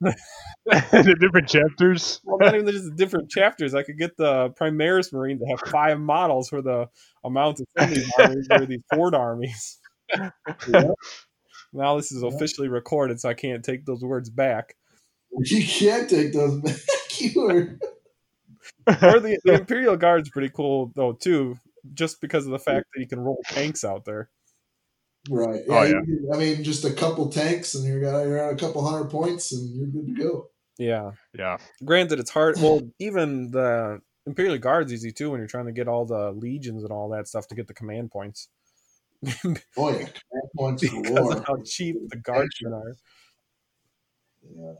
the 0.00 1.16
different 1.20 1.48
chapters. 1.48 2.20
well, 2.24 2.38
not 2.38 2.54
even 2.54 2.66
just 2.70 2.84
the 2.84 2.94
different 2.96 3.30
chapters. 3.30 3.74
I 3.74 3.82
could 3.82 3.98
get 3.98 4.16
the 4.16 4.50
Primaris 4.50 5.12
Marine 5.12 5.38
to 5.38 5.46
have 5.46 5.60
five 5.60 5.98
models 5.98 6.48
for 6.48 6.62
the 6.62 6.86
amount 7.24 7.60
of 7.60 7.66
armies 8.18 8.48
or 8.50 8.66
these 8.66 8.82
Ford 8.94 9.14
armies. 9.14 9.78
Yeah. 10.68 10.90
Now 11.72 11.96
this 11.96 12.12
is 12.12 12.22
officially 12.22 12.68
recorded, 12.68 13.20
so 13.20 13.28
I 13.28 13.34
can't 13.34 13.64
take 13.64 13.84
those 13.86 14.02
words 14.02 14.30
back. 14.30 14.74
You 15.44 15.64
can't 15.64 16.08
take 16.08 16.32
those 16.32 16.60
back. 16.62 16.76
You 17.18 17.32
were 17.42 17.78
Or 18.86 19.20
the, 19.20 19.38
the 19.44 19.54
Imperial 19.54 19.96
Guard's 19.96 20.30
pretty 20.30 20.48
cool 20.50 20.92
though 20.94 21.12
too, 21.12 21.56
just 21.94 22.20
because 22.20 22.46
of 22.46 22.52
the 22.52 22.58
fact 22.58 22.86
that 22.94 23.00
you 23.00 23.06
can 23.06 23.20
roll 23.20 23.38
tanks 23.48 23.84
out 23.84 24.04
there. 24.04 24.30
right. 25.30 25.60
Oh, 25.68 25.82
Yeah, 25.82 25.88
yeah. 25.90 26.00
you- 26.06 26.30
I 26.32 26.38
mean, 26.38 26.64
just 26.64 26.84
a 26.84 26.92
couple 26.92 27.28
tanks, 27.28 27.74
and 27.74 27.84
you're 27.84 28.00
got 28.00 28.22
you're 28.22 28.38
at 28.38 28.52
a 28.52 28.56
couple 28.56 28.84
hundred 28.88 29.10
points, 29.10 29.52
and 29.52 29.76
you're 29.76 29.88
good 29.88 30.06
to 30.16 30.22
go. 30.22 30.46
Yeah. 30.78 31.10
Yeah. 31.36 31.58
Granted, 31.84 32.20
it's 32.20 32.30
hard. 32.30 32.56
Well, 32.60 32.80
even 33.00 33.50
the 33.50 34.00
Imperial 34.26 34.58
Guard's 34.58 34.92
easy 34.92 35.10
too 35.12 35.30
when 35.30 35.40
you're 35.40 35.48
trying 35.48 35.66
to 35.66 35.72
get 35.72 35.88
all 35.88 36.04
the 36.06 36.30
legions 36.32 36.82
and 36.84 36.92
all 36.92 37.08
that 37.10 37.26
stuff 37.28 37.48
to 37.48 37.54
get 37.54 37.66
the 37.66 37.74
command 37.74 38.10
points. 38.12 38.48
Yeah, 39.22 39.34
command 39.76 40.50
points 40.56 40.82
because 40.82 41.08
galore. 41.08 41.36
of 41.36 41.44
how 41.44 41.56
cheap 41.64 41.96
the 42.08 42.16
guardsmen 42.16 42.72
are. 42.72 42.96
Yeah. 44.56 44.74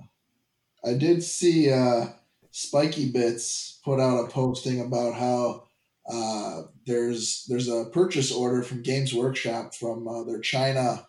I 0.84 0.94
did 0.94 1.22
see 1.22 1.72
uh, 1.72 2.06
Spikey 2.52 3.12
Bits 3.12 3.80
put 3.84 4.00
out 4.00 4.24
a 4.24 4.28
posting 4.28 4.80
about 4.80 5.14
how 5.14 5.64
uh, 6.08 6.62
there's 6.86 7.44
there's 7.48 7.68
a 7.68 7.86
purchase 7.92 8.32
order 8.32 8.62
from 8.62 8.82
Games 8.82 9.12
Workshop 9.12 9.74
from 9.74 10.08
uh, 10.08 10.24
their 10.24 10.40
China 10.40 11.06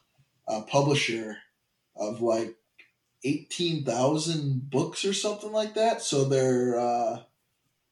uh, 0.48 0.62
publisher 0.62 1.38
of 1.96 2.22
like 2.22 2.56
eighteen 3.24 3.86
thousand 3.86 4.70
books 4.70 5.06
or 5.06 5.14
something 5.14 5.52
like 5.52 5.76
that. 5.76 6.02
So 6.02 6.26
there 6.26 6.80
uh, 6.80 7.20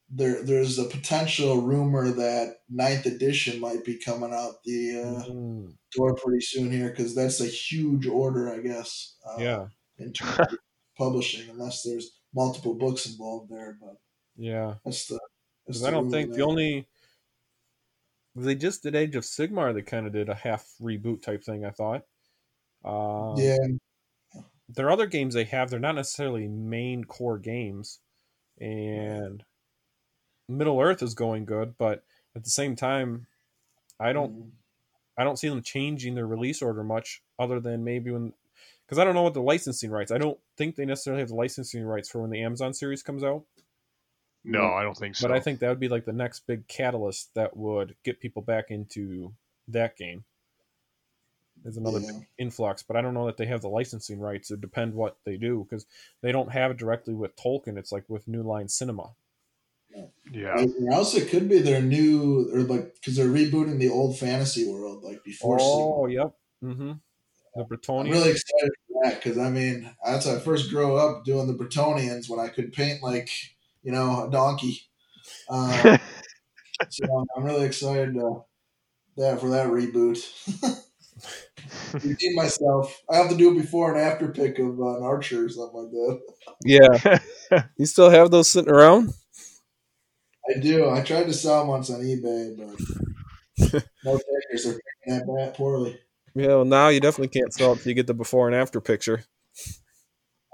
there 0.09 0.41
there's 0.43 0.79
a 0.79 0.85
potential 0.85 1.61
rumor 1.61 2.09
that 2.11 2.57
ninth 2.69 3.05
edition 3.05 3.59
might 3.59 3.83
be 3.83 3.97
coming 3.97 4.33
out 4.33 4.63
the 4.63 5.01
uh, 5.01 5.29
Mm, 5.29 5.73
door 5.95 6.15
pretty 6.15 6.41
soon 6.41 6.71
here 6.71 6.89
because 6.89 7.13
that's 7.15 7.41
a 7.41 7.45
huge 7.45 8.07
order, 8.07 8.53
I 8.53 8.59
guess. 8.59 9.15
Uh, 9.27 9.41
yeah, 9.41 9.65
in 9.97 10.13
terms 10.13 10.39
of 10.39 10.57
publishing, 10.97 11.49
unless 11.49 11.83
there's 11.83 12.19
multiple 12.33 12.75
books 12.75 13.05
involved 13.05 13.51
there. 13.51 13.77
But 13.81 13.97
yeah. 14.35 14.75
that's 14.85 15.07
the. 15.07 15.19
That's 15.65 15.79
Because 15.79 15.83
I 15.83 15.91
don't 15.91 16.09
think 16.09 16.33
the 16.33 16.43
only 16.43 16.87
they 18.35 18.55
just 18.55 18.83
did 18.83 18.95
Age 18.95 19.15
of 19.15 19.23
Sigmar. 19.23 19.73
They 19.73 19.81
kind 19.81 20.07
of 20.07 20.13
did 20.13 20.29
a 20.29 20.35
half 20.35 20.65
reboot 20.81 21.21
type 21.21 21.43
thing. 21.43 21.65
I 21.65 21.71
thought. 21.71 22.03
Uh, 22.85 23.33
yeah, 23.35 23.57
There 24.69 24.85
are 24.87 24.91
other 24.91 25.07
games 25.07 25.33
they 25.33 25.43
have. 25.45 25.69
They're 25.69 25.79
not 25.79 25.95
necessarily 25.95 26.47
main 26.47 27.03
core 27.03 27.39
games, 27.39 27.99
and 28.59 29.43
Middle 30.47 30.79
Earth 30.79 31.03
is 31.03 31.13
going 31.13 31.45
good, 31.45 31.77
but 31.77 32.03
at 32.35 32.43
the 32.43 32.49
same 32.49 32.75
time, 32.75 33.27
I 33.99 34.13
don't 34.13 34.31
Mm, 34.31 34.51
I 35.17 35.23
don't 35.23 35.37
see 35.37 35.49
them 35.49 35.63
changing 35.63 36.13
their 36.13 36.27
release 36.27 36.61
order 36.61 36.83
much, 36.83 37.23
other 37.39 37.59
than 37.59 37.83
maybe 37.83 38.11
when 38.11 38.33
because 38.85 38.99
I 38.99 39.03
don't 39.03 39.15
know 39.15 39.23
what 39.23 39.33
the 39.33 39.41
licensing 39.41 39.91
rights. 39.91 40.11
I 40.11 40.17
don't 40.17 40.39
think 40.55 40.75
they 40.75 40.85
necessarily 40.85 41.21
have 41.21 41.29
the 41.29 41.35
licensing 41.35 41.83
rights 41.83 42.09
for 42.09 42.21
when 42.21 42.29
the 42.29 42.41
Amazon 42.41 42.73
series 42.73 43.03
comes 43.03 43.23
out. 43.23 43.43
No, 44.45 44.73
I 44.73 44.83
don't 44.83 44.95
think 44.95 45.15
so. 45.15 45.27
But 45.27 45.35
I 45.35 45.41
think 45.41 45.59
that 45.59 45.67
would 45.69 45.79
be 45.79 45.89
like 45.89 46.05
the 46.05 46.13
next 46.13 46.47
big 46.47 46.67
catalyst 46.67 47.33
that 47.33 47.57
would 47.57 47.95
get 48.03 48.21
people 48.21 48.41
back 48.41 48.71
into 48.71 49.33
that 49.67 49.97
game. 49.97 50.23
There's 51.63 51.75
another 51.75 51.99
Yeah. 51.99 52.19
influx, 52.37 52.81
but 52.83 52.95
I 52.95 53.01
don't 53.01 53.13
know 53.13 53.25
that 53.25 53.35
they 53.35 53.47
have 53.47 53.61
the 53.61 53.67
licensing 53.67 54.19
rights. 54.19 54.51
It 54.51 54.61
depend 54.61 54.93
what 54.93 55.17
they 55.25 55.35
do 55.35 55.63
because 55.63 55.85
they 56.21 56.31
don't 56.31 56.51
have 56.51 56.71
it 56.71 56.77
directly 56.77 57.13
with 57.13 57.35
Tolkien. 57.35 57.77
It's 57.77 57.91
like 57.91 58.07
with 58.07 58.27
New 58.27 58.43
Line 58.43 58.69
Cinema. 58.69 59.15
Yeah. 60.31 60.65
Or 60.81 60.93
else 60.93 61.15
it 61.15 61.29
could 61.29 61.49
be 61.49 61.59
their 61.59 61.81
new, 61.81 62.49
or 62.53 62.61
like 62.61 62.95
because 62.95 63.15
they're 63.15 63.27
rebooting 63.27 63.79
the 63.79 63.89
old 63.89 64.17
fantasy 64.17 64.69
world, 64.69 65.03
like 65.03 65.23
before. 65.23 65.57
Oh, 65.59 66.03
Sigmar. 66.03 66.13
yep. 66.13 66.33
Mm-hmm. 66.63 66.91
The 67.55 67.93
I'm 67.93 68.09
really 68.09 68.29
excited 68.31 68.71
for 68.87 69.01
that 69.03 69.15
because 69.15 69.39
I 69.39 69.49
mean 69.49 69.89
that's 70.05 70.27
how 70.27 70.35
I 70.35 70.39
first 70.39 70.69
grew 70.69 70.95
up 70.95 71.25
doing 71.25 71.47
the 71.47 71.55
Bretonnians 71.55 72.29
when 72.29 72.39
I 72.39 72.49
could 72.49 72.71
paint 72.71 73.01
like 73.01 73.29
you 73.81 73.91
know 73.91 74.27
a 74.27 74.29
donkey. 74.29 74.81
Uh, 75.49 75.97
so 76.89 77.25
I'm 77.35 77.43
really 77.43 77.65
excited 77.65 78.15
uh, 78.15 78.41
that 79.17 79.39
for 79.39 79.49
that 79.49 79.69
reboot. 79.69 80.23
Redeem 81.93 82.35
myself. 82.35 83.01
I 83.09 83.17
have 83.17 83.29
to 83.29 83.35
do 83.35 83.51
a 83.51 83.55
before 83.55 83.93
and 83.93 84.01
after 84.01 84.27
pick 84.27 84.59
of 84.59 84.79
uh, 84.79 84.97
an 84.97 85.03
archer 85.03 85.45
or 85.45 85.49
something 85.49 85.83
like 85.83 85.91
that. 85.91 87.19
Yeah. 87.49 87.63
you 87.77 87.85
still 87.85 88.09
have 88.09 88.31
those 88.31 88.49
sitting 88.49 88.71
around? 88.71 89.13
I 90.49 90.59
do. 90.59 90.89
I 90.89 91.01
tried 91.01 91.25
to 91.25 91.33
sell 91.33 91.59
them 91.59 91.67
once 91.69 91.89
on 91.89 92.01
eBay, 92.01 92.57
but 92.57 93.83
no 94.05 94.17
takers 94.17 94.65
are 94.65 94.73
picking 94.73 95.07
that 95.07 95.27
bat 95.27 95.55
poorly. 95.55 95.99
Yeah, 96.35 96.47
well, 96.47 96.65
now 96.65 96.89
you 96.89 96.99
definitely 96.99 97.39
can't 97.39 97.53
sell 97.53 97.73
it 97.73 97.77
till 97.79 97.89
you 97.89 97.95
get 97.95 98.07
the 98.07 98.13
before 98.13 98.47
and 98.47 98.55
after 98.55 98.79
picture. 98.79 99.23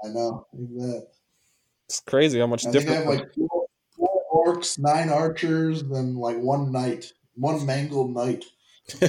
I 0.04 0.08
know. 0.08 0.46
Look 0.52 0.70
at 0.70 0.86
that. 0.88 1.08
It's 1.88 2.00
crazy 2.00 2.40
how 2.40 2.46
much 2.46 2.66
I 2.66 2.72
think 2.72 2.88
I 2.88 2.94
have 2.94 3.06
like 3.06 3.34
four, 3.34 3.66
four 3.96 4.46
orcs, 4.46 4.78
nine 4.78 5.10
archers, 5.10 5.82
then 5.82 6.16
like 6.16 6.38
one 6.38 6.72
knight, 6.72 7.12
one 7.34 7.64
mangled 7.66 8.14
knight. 8.14 8.44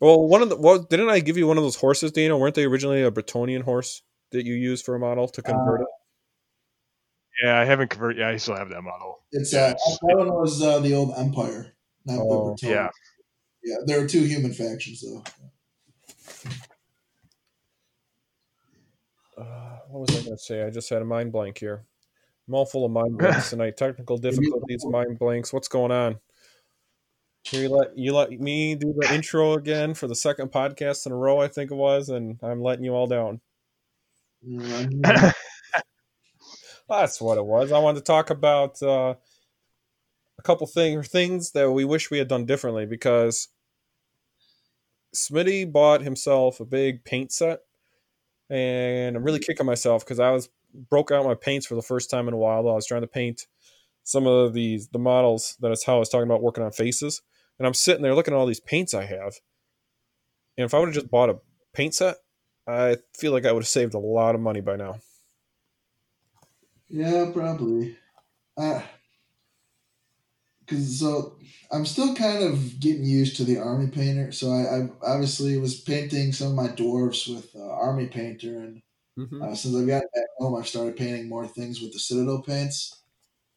well, 0.00 0.26
one 0.26 0.42
of 0.42 0.48
the 0.48 0.56
well, 0.56 0.78
didn't 0.78 1.10
I 1.10 1.20
give 1.20 1.36
you 1.36 1.46
one 1.46 1.58
of 1.58 1.64
those 1.64 1.76
horses, 1.76 2.12
Dino? 2.12 2.38
Weren't 2.38 2.54
they 2.54 2.64
originally 2.64 3.02
a 3.02 3.10
Bretonnian 3.10 3.62
horse 3.62 4.02
that 4.32 4.46
you 4.46 4.54
used 4.54 4.84
for 4.84 4.94
a 4.94 4.98
model 4.98 5.28
to 5.28 5.42
convert 5.42 5.80
uh, 5.80 5.84
it? 5.84 5.88
Yeah, 7.42 7.58
I 7.60 7.64
haven't 7.64 7.88
converted. 7.88 8.18
Yeah, 8.18 8.28
I 8.28 8.36
still 8.36 8.56
have 8.56 8.68
that 8.70 8.82
model. 8.82 9.20
It's 9.32 9.52
Yeah, 9.52 9.60
uh, 9.60 9.70
it's- 9.70 9.98
that 10.02 10.16
one 10.16 10.28
was 10.32 10.62
uh, 10.62 10.78
the 10.80 10.94
old 10.94 11.12
Empire, 11.16 11.74
not 12.04 12.18
Oh, 12.20 12.48
the 12.50 12.50
Breton. 12.62 12.68
Yeah. 12.70 12.90
yeah. 13.64 13.76
There 13.86 14.02
are 14.02 14.06
two 14.08 14.22
human 14.22 14.52
factions 14.52 15.02
though. 15.02 15.22
Uh, 19.38 19.78
what 19.88 20.08
was 20.08 20.10
I 20.18 20.22
going 20.24 20.36
to 20.36 20.42
say? 20.42 20.62
I 20.62 20.70
just 20.70 20.88
had 20.88 21.02
a 21.02 21.04
mind 21.04 21.32
blank 21.32 21.58
here. 21.58 21.84
I'm 22.48 22.54
all 22.54 22.64
full 22.64 22.84
of 22.84 22.90
mind 22.92 23.18
blanks 23.18 23.50
tonight. 23.50 23.76
Technical 23.76 24.16
difficulties, 24.18 24.84
mind 24.86 25.18
blanks. 25.18 25.52
What's 25.52 25.68
going 25.68 25.92
on? 25.92 26.18
Here 27.42 27.62
you 27.62 27.68
let 27.68 27.96
you 27.96 28.12
let 28.12 28.30
me 28.32 28.74
do 28.74 28.92
the 28.96 29.14
intro 29.14 29.52
again 29.52 29.94
for 29.94 30.08
the 30.08 30.16
second 30.16 30.50
podcast 30.50 31.06
in 31.06 31.12
a 31.12 31.16
row. 31.16 31.40
I 31.40 31.46
think 31.46 31.70
it 31.70 31.74
was, 31.76 32.08
and 32.08 32.38
I'm 32.42 32.60
letting 32.60 32.84
you 32.84 32.92
all 32.92 33.06
down. 33.06 33.40
That's 36.88 37.20
what 37.20 37.38
it 37.38 37.44
was. 37.44 37.72
I 37.72 37.78
wanted 37.78 37.98
to 37.98 38.04
talk 38.04 38.30
about 38.30 38.80
uh, 38.82 39.14
a 40.38 40.42
couple 40.42 40.66
things 40.66 41.08
things 41.08 41.52
that 41.52 41.70
we 41.70 41.84
wish 41.84 42.10
we 42.10 42.18
had 42.18 42.28
done 42.28 42.46
differently 42.46 42.86
because 42.86 43.48
Smitty 45.14 45.70
bought 45.70 46.02
himself 46.02 46.60
a 46.60 46.64
big 46.64 47.04
paint 47.04 47.32
set, 47.32 47.60
and 48.50 49.16
I'm 49.16 49.24
really 49.24 49.38
kicking 49.40 49.66
myself 49.66 50.04
because 50.04 50.20
I 50.20 50.30
was 50.30 50.48
broke 50.90 51.10
out 51.10 51.24
my 51.24 51.34
paints 51.34 51.66
for 51.66 51.74
the 51.74 51.82
first 51.82 52.10
time 52.10 52.28
in 52.28 52.34
a 52.34 52.38
while. 52.38 52.68
I 52.68 52.74
was 52.74 52.86
trying 52.86 53.00
to 53.00 53.06
paint 53.08 53.46
some 54.04 54.26
of 54.26 54.52
these 54.52 54.88
the 54.88 54.98
models 54.98 55.56
that 55.60 55.72
is 55.72 55.84
how 55.84 55.96
I 55.96 55.98
was 55.98 56.08
talking 56.08 56.28
about 56.28 56.42
working 56.42 56.62
on 56.62 56.70
faces, 56.70 57.22
and 57.58 57.66
I'm 57.66 57.74
sitting 57.74 58.02
there 58.02 58.14
looking 58.14 58.34
at 58.34 58.36
all 58.36 58.46
these 58.46 58.60
paints 58.60 58.94
I 58.94 59.06
have, 59.06 59.34
and 60.56 60.66
if 60.66 60.74
I 60.74 60.78
would 60.78 60.88
have 60.88 60.94
just 60.94 61.10
bought 61.10 61.30
a 61.30 61.38
paint 61.72 61.94
set, 61.94 62.16
I 62.68 62.98
feel 63.18 63.32
like 63.32 63.44
I 63.44 63.52
would 63.52 63.62
have 63.62 63.68
saved 63.68 63.94
a 63.94 63.98
lot 63.98 64.36
of 64.36 64.40
money 64.40 64.60
by 64.60 64.76
now. 64.76 65.00
Yeah, 66.88 67.30
probably. 67.32 67.96
Uh, 68.56 68.82
Cause 70.66 70.98
so 70.98 71.38
I'm 71.70 71.86
still 71.86 72.14
kind 72.16 72.42
of 72.42 72.80
getting 72.80 73.04
used 73.04 73.36
to 73.36 73.44
the 73.44 73.58
army 73.58 73.88
painter. 73.88 74.32
So 74.32 74.50
I, 74.50 74.78
I 74.78 74.88
obviously 75.12 75.56
was 75.58 75.80
painting 75.80 76.32
some 76.32 76.48
of 76.48 76.54
my 76.54 76.68
dwarfs 76.74 77.28
with 77.28 77.54
uh, 77.54 77.60
army 77.70 78.08
painter, 78.08 78.58
and 78.58 78.82
Mm-hmm. 79.18 79.42
uh, 79.42 79.54
since 79.54 79.76
I've 79.76 79.86
gotten 79.86 80.08
back 80.14 80.26
home, 80.38 80.56
I've 80.56 80.68
started 80.68 80.96
painting 80.96 81.28
more 81.28 81.46
things 81.48 81.80
with 81.82 81.92
the 81.92 82.00
Citadel 82.00 82.42
paints, 82.42 83.04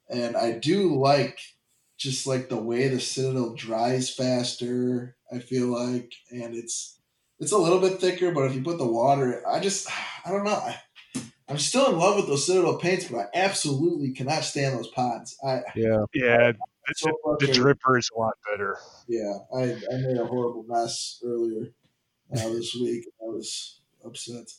and 0.09 0.37
I 0.37 0.59
do 0.59 0.95
like 0.99 1.39
just 1.97 2.27
like 2.27 2.49
the 2.49 2.61
way 2.61 2.87
the 2.89 2.99
Citadel 2.99 3.55
dries 3.55 4.13
faster. 4.13 5.17
I 5.31 5.39
feel 5.39 5.67
like, 5.67 6.13
and 6.31 6.55
it's 6.55 7.01
it's 7.39 7.53
a 7.53 7.57
little 7.57 7.81
bit 7.81 8.01
thicker, 8.01 8.31
but 8.33 8.45
if 8.45 8.55
you 8.55 8.63
put 8.63 8.79
the 8.79 8.87
water, 8.87 9.47
I 9.47 9.59
just 9.61 9.89
I 10.25 10.31
don't 10.31 10.45
know. 10.45 10.51
I, 10.55 10.81
I'm 11.49 11.57
still 11.57 11.89
in 11.89 11.97
love 11.97 12.15
with 12.15 12.27
those 12.27 12.45
Citadel 12.45 12.77
paints, 12.77 13.05
but 13.05 13.17
I 13.17 13.25
absolutely 13.33 14.11
cannot 14.11 14.43
stand 14.43 14.77
those 14.77 14.87
pods. 14.89 15.35
I 15.43 15.61
Yeah. 15.75 16.03
Yeah, 16.13 16.51
so 16.95 17.09
the 17.09 17.15
frustrated. 17.23 17.55
dripper 17.55 17.97
is 17.97 18.09
a 18.15 18.19
lot 18.19 18.33
better. 18.49 18.77
Yeah, 19.07 19.37
I, 19.53 19.63
I 19.63 19.97
made 19.97 20.17
a 20.17 20.25
horrible 20.25 20.63
mess 20.67 21.19
earlier 21.25 21.71
uh, 22.31 22.49
this 22.49 22.75
week. 22.75 23.05
I 23.21 23.25
was 23.25 23.81
upset. 24.05 24.51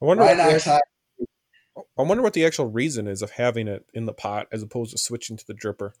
I 0.00 0.04
wonder. 0.04 0.22
What 0.24 0.36
Rhinox 0.36 0.64
the, 0.64 0.70
high. 0.70 0.80
I 1.98 2.02
wonder 2.02 2.22
what 2.22 2.32
the 2.32 2.46
actual 2.46 2.66
reason 2.66 3.06
is 3.08 3.22
of 3.22 3.32
having 3.32 3.68
it 3.68 3.86
in 3.92 4.06
the 4.06 4.12
pot 4.12 4.46
as 4.52 4.62
opposed 4.62 4.92
to 4.92 4.98
switching 4.98 5.36
to 5.36 5.46
the 5.46 5.54
dripper. 5.54 5.92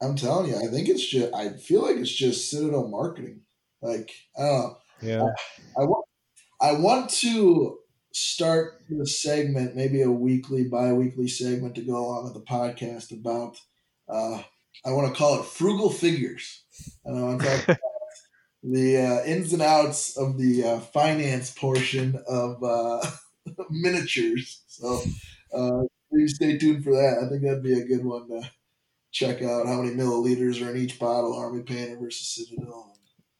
I'm 0.00 0.16
telling 0.16 0.50
you, 0.50 0.56
I 0.56 0.66
think 0.68 0.88
it's 0.88 1.06
just. 1.06 1.34
I 1.34 1.50
feel 1.50 1.82
like 1.82 1.96
it's 1.96 2.14
just 2.14 2.50
Citadel 2.50 2.88
marketing. 2.88 3.42
Like 3.82 4.10
I 4.38 4.42
don't 4.42 4.58
know. 4.58 4.76
Yeah. 5.02 5.26
I 5.78 5.84
want. 5.84 6.06
I 6.60 6.72
want 6.72 7.10
to 7.10 7.78
start 8.16 8.80
the 8.88 9.06
segment, 9.06 9.76
maybe 9.76 10.00
a 10.00 10.10
weekly, 10.10 10.64
bi-weekly 10.64 11.28
segment 11.28 11.74
to 11.74 11.82
go 11.82 11.98
along 11.98 12.24
with 12.24 12.32
the 12.32 12.40
podcast 12.40 13.12
about. 13.12 13.58
Uh, 14.08 14.42
I 14.86 14.92
want 14.92 15.12
to 15.12 15.18
call 15.18 15.40
it 15.40 15.44
frugal 15.44 15.90
figures. 15.90 16.64
And 17.04 17.18
I 17.18 17.22
want 17.22 17.42
to 17.42 17.46
talk 17.46 17.64
about 17.64 17.78
the 18.62 18.96
uh, 18.96 19.24
ins 19.24 19.52
and 19.52 19.60
outs 19.60 20.16
of 20.16 20.38
the 20.38 20.64
uh, 20.64 20.80
finance 20.80 21.50
portion 21.50 22.18
of 22.26 22.62
uh, 22.62 23.04
miniatures. 23.70 24.62
So 24.66 25.02
uh, 25.52 25.82
please 26.10 26.36
stay 26.36 26.56
tuned 26.56 26.84
for 26.84 26.92
that. 26.92 27.22
I 27.22 27.28
think 27.28 27.42
that'd 27.42 27.62
be 27.62 27.78
a 27.78 27.84
good 27.84 28.04
one 28.04 28.28
to 28.30 28.50
check 29.12 29.42
out. 29.42 29.66
How 29.66 29.82
many 29.82 29.94
milliliters 29.94 30.66
are 30.66 30.74
in 30.74 30.78
each 30.78 30.98
bottle? 30.98 31.36
Army 31.36 31.64
Painter 31.64 31.98
versus 32.00 32.28
Citadel. 32.28 32.94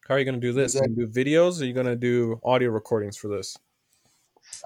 How 0.07 0.15
are 0.15 0.19
you 0.19 0.25
going 0.25 0.39
to 0.39 0.47
do 0.47 0.53
this? 0.53 0.75
Are 0.75 0.83
you 0.83 0.95
going 0.95 1.07
to 1.07 1.07
do 1.07 1.23
videos 1.23 1.59
or 1.59 1.63
are 1.63 1.65
you 1.65 1.73
going 1.73 1.87
to 1.87 1.95
do 1.95 2.39
audio 2.43 2.69
recordings 2.69 3.17
for 3.17 3.27
this? 3.27 3.57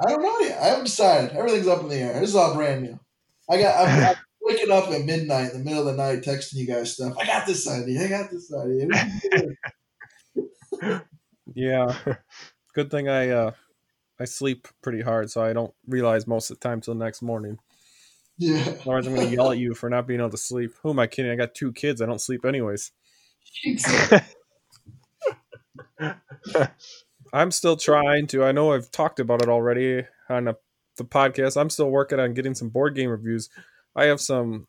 I 0.03 0.09
don't 0.09 0.21
know 0.21 0.39
yet. 0.39 0.61
I 0.61 0.65
haven't 0.67 0.85
decided. 0.85 1.31
Everything's 1.31 1.67
up 1.67 1.81
in 1.81 1.89
the 1.89 1.95
air. 1.95 2.19
This 2.19 2.29
is 2.29 2.35
all 2.35 2.53
brand 2.53 2.83
new. 2.83 2.99
I 3.49 3.57
got. 3.61 3.87
I'm, 3.87 4.05
I'm 4.07 4.15
waking 4.41 4.71
up 4.71 4.89
at 4.89 5.05
midnight 5.05 5.51
in 5.53 5.59
the 5.59 5.63
middle 5.65 5.87
of 5.87 5.95
the 5.95 6.01
night, 6.03 6.21
texting 6.23 6.55
you 6.55 6.67
guys 6.67 6.93
stuff. 6.93 7.13
I 7.19 7.25
got 7.25 7.45
this 7.45 7.67
idea. 7.69 8.03
I 8.05 8.07
got 8.07 8.31
this 8.31 8.51
idea. 8.53 8.87
Yeah. 11.53 11.97
Good 12.73 12.89
thing 12.89 13.09
I 13.09 13.29
uh 13.29 13.51
I 14.19 14.25
sleep 14.25 14.67
pretty 14.81 15.01
hard, 15.01 15.29
so 15.31 15.43
I 15.43 15.51
don't 15.53 15.73
realize 15.87 16.27
most 16.27 16.49
of 16.49 16.59
the 16.59 16.67
time 16.67 16.79
till 16.79 16.93
the 16.93 17.03
next 17.03 17.21
morning. 17.21 17.59
yeah. 18.37 18.75
Otherwise, 18.81 19.07
I'm 19.07 19.15
going 19.15 19.27
to 19.29 19.35
yell 19.35 19.51
at 19.51 19.57
you 19.57 19.73
for 19.73 19.89
not 19.89 20.07
being 20.07 20.19
able 20.19 20.29
to 20.29 20.37
sleep. 20.37 20.71
Who 20.83 20.91
am 20.91 20.99
I 20.99 21.07
kidding? 21.07 21.31
I 21.31 21.35
got 21.35 21.55
two 21.55 21.73
kids. 21.73 22.01
I 22.01 22.05
don't 22.05 22.21
sleep 22.21 22.45
anyways. 22.45 22.91
I'm 27.33 27.51
still 27.51 27.77
trying 27.77 28.27
to. 28.27 28.43
I 28.43 28.51
know 28.51 28.73
I've 28.73 28.91
talked 28.91 29.19
about 29.19 29.41
it 29.41 29.49
already 29.49 30.03
on 30.29 30.47
a, 30.49 30.55
the 30.97 31.05
podcast. 31.05 31.59
I'm 31.59 31.69
still 31.69 31.89
working 31.89 32.19
on 32.19 32.33
getting 32.33 32.55
some 32.55 32.69
board 32.69 32.95
game 32.95 33.09
reviews. 33.09 33.49
I 33.95 34.05
have 34.05 34.19
some 34.19 34.67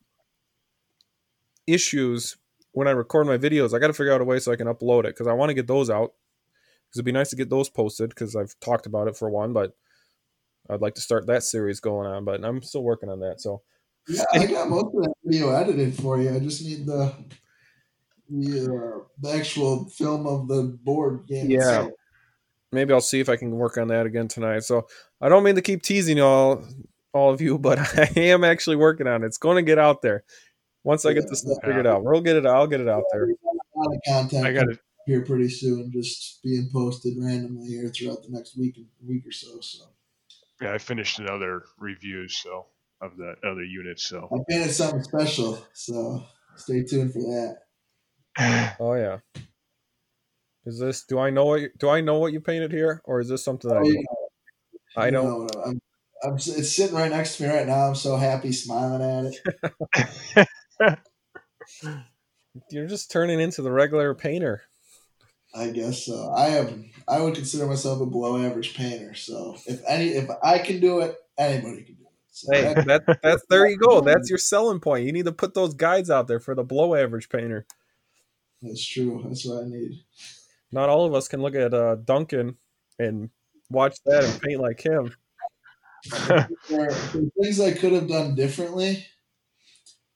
issues 1.67 2.37
when 2.73 2.89
I 2.89 2.93
record 2.93 3.27
my 3.27 3.39
videos. 3.39 3.75
I 3.75 3.79
got 3.79 3.89
to 3.89 3.93
figure 3.93 4.13
out 4.13 4.21
a 4.21 4.25
way 4.25 4.39
so 4.39 4.53
I 4.53 4.57
can 4.57 4.69
upload 4.69 5.01
it 5.01 5.15
because 5.15 5.27
I 5.27 5.33
want 5.33 5.51
to 5.51 5.55
get 5.55 5.67
those 5.67 5.91
out. 5.91 6.13
Because 6.87 6.99
it'd 6.99 7.05
be 7.05 7.13
nice 7.13 7.31
to 7.31 7.37
get 7.37 7.51
those 7.51 7.69
posted 7.69 8.11
because 8.11 8.37
I've 8.37 8.55
talked 8.61 8.87
about 8.87 9.09
it 9.09 9.17
for 9.17 9.31
one, 9.31 9.53
but 9.53 9.77
I'd 10.69 10.81
like 10.81 10.95
to 10.97 11.01
start 11.01 11.27
that 11.27 11.43
series 11.43 11.81
going 11.81 12.07
on. 12.07 12.25
But 12.25 12.45
I'm 12.45 12.63
still 12.63 12.83
working 12.83 13.09
on 13.09 13.21
that. 13.21 13.41
So 13.41 13.63
Yeah, 14.09 14.25
I 14.33 14.47
got 14.47 14.69
most 14.69 14.95
of 14.95 15.03
that 15.03 15.15
video 15.25 15.51
edited 15.51 15.95
for 15.95 16.21
you. 16.21 16.35
I 16.35 16.39
just 16.39 16.65
need 16.65 16.87
the 16.87 17.15
the, 18.29 18.63
uh, 18.65 19.05
the 19.21 19.31
actual 19.31 19.87
film 19.91 20.27
of 20.27 20.49
the 20.49 20.79
board 20.83 21.27
game. 21.27 21.51
Yeah. 21.51 21.59
itself. 21.59 21.93
Maybe 22.73 22.93
I'll 22.93 23.01
see 23.01 23.21
if 23.21 23.29
I 23.29 23.37
can 23.37 23.51
work 23.53 23.77
on 23.77 23.89
that 23.89 24.07
again 24.07 24.29
tonight. 24.29 24.65
So 24.65 24.87
I 25.21 25.29
don't 25.29 25.45
mean 25.45 25.55
to 25.55 25.63
keep 25.63 25.83
teasing 25.83 26.21
all 26.21 26.65
all 27.13 27.33
of 27.33 27.41
you, 27.41 27.59
but 27.69 27.79
I 27.79 28.11
am 28.17 28.45
actually 28.45 28.77
working 28.77 29.07
on 29.07 29.23
it. 29.23 29.27
It's 29.27 29.39
going 29.39 29.57
to 29.57 29.63
get 29.63 29.79
out 29.79 30.03
there 30.03 30.25
once 30.85 31.05
I 31.05 31.13
get 31.13 31.29
this 31.29 31.41
stuff 31.41 31.59
figured 31.65 31.87
out. 31.87 32.03
We'll 32.03 32.21
get 32.21 32.37
it. 32.37 32.47
I'll 32.47 32.67
get 32.67 32.81
it 32.81 32.89
out 32.89 33.05
there. 33.13 33.25
A 33.25 33.79
lot 33.79 33.95
of 33.95 34.01
content 34.09 34.47
I 34.47 34.53
got 34.53 34.69
it. 34.69 34.79
here 35.07 35.25
pretty 35.25 35.49
soon, 35.49 35.91
just 35.93 36.43
being 36.43 36.69
posted 36.73 37.15
randomly 37.19 37.69
here 37.69 37.89
throughout 37.89 38.23
the 38.23 38.31
next 38.31 38.57
week 38.59 38.79
week 39.07 39.27
or 39.27 39.33
so. 39.33 39.61
So 39.61 39.85
Yeah, 40.61 40.73
I 40.73 40.79
finished 40.79 41.19
another 41.19 41.65
review 41.79 42.29
so 42.29 42.67
of 43.01 43.17
that 43.17 43.37
other 43.45 43.65
unit. 43.65 44.01
So 44.01 44.29
I 44.33 44.39
painted 44.49 44.73
something 44.73 45.03
special. 45.03 45.67
So 45.73 46.25
stay 46.57 46.83
tuned 46.85 47.13
for 47.13 47.21
that. 47.21 48.77
Oh 48.81 48.95
yeah. 48.95 49.19
Is 50.65 50.79
this? 50.79 51.05
Do 51.05 51.19
I 51.19 51.31
know 51.31 51.45
what? 51.47 51.61
You, 51.61 51.71
do 51.79 51.89
I 51.89 52.01
know 52.01 52.19
what 52.19 52.33
you 52.33 52.41
painted 52.41 52.73
here, 52.73 53.01
or 53.05 53.21
is 53.21 53.29
this 53.29 53.45
something 53.45 53.69
that 53.69 53.77
I, 53.77 53.81
Oh, 53.81 53.93
don't? 53.93 54.07
I 54.97 55.07
You 55.07 55.13
don't? 55.13 55.27
know 55.27 55.63
I'm, 55.67 55.81
I'm, 56.23 56.35
it's 56.37 56.73
sitting 56.75 56.95
right 56.97 57.11
next 57.11 57.37
to 57.37 57.43
me 57.45 57.49
right 57.49 57.67
now. 57.67 57.89
I'm 57.89 57.95
so 57.97 58.17
happy, 58.17 58.53
smiling 58.53 59.03
at 59.03 59.33
it. 60.87 60.99
You're 62.71 62.87
just 62.87 63.11
turning 63.11 63.41
into 63.41 63.63
the 63.63 63.73
regular 63.73 64.15
painter. 64.15 64.63
I 65.55 65.69
guess 65.71 66.05
so. 66.07 66.33
I 66.35 66.49
am. 66.51 66.91
I 67.09 67.21
would 67.21 67.35
consider 67.35 67.67
myself 67.67 68.01
a 68.01 68.07
below 68.07 68.39
average 68.43 68.75
painter. 68.75 69.15
So 69.15 69.57
if 69.67 69.83
any, 69.87 70.09
if 70.11 70.31
I 70.43 70.59
can 70.59 70.81
do 70.81 71.01
it, 71.01 71.17
anybody 71.37 71.83
can 71.83 71.95
do 71.97 72.03
it. 72.05 72.13
So 72.31 72.53
Hey, 72.53 72.63
that- 72.63 72.85
that 72.87 73.19
that's 73.23 73.43
there 73.51 73.67
you 73.69 73.77
go. 73.79 74.01
That's 74.01 74.31
your 74.31 74.39
selling 74.39 74.81
point. 74.81 75.05
You 75.07 75.13
need 75.13 75.27
to 75.27 75.33
put 75.33 75.55
those 75.55 75.75
guides 75.75 76.09
out 76.11 76.29
there 76.29 76.41
for 76.41 76.55
the 76.55 76.63
below 76.65 76.95
average 76.95 77.29
painter. 77.29 77.67
that's 78.63 78.87
true. 78.87 79.23
That's 79.27 79.45
what 79.45 79.65
I 79.65 79.69
need. 79.69 80.01
Not 80.73 80.89
all 80.89 81.07
of 81.07 81.15
us 81.15 81.29
can 81.29 81.43
look 81.43 81.55
at 81.55 81.75
uh, 81.75 81.97
Duncan 81.97 82.57
and 82.99 83.31
watch 83.71 83.97
that 84.07 84.25
and 84.25 84.41
paint 84.41 84.61
like 84.61 84.85
him. 84.85 85.15
There 86.11 86.49
there 86.69 86.91
things 87.41 87.61
I 87.61 87.71
could 87.73 87.93
have 87.93 88.09
done 88.09 88.35
differently. 88.35 89.07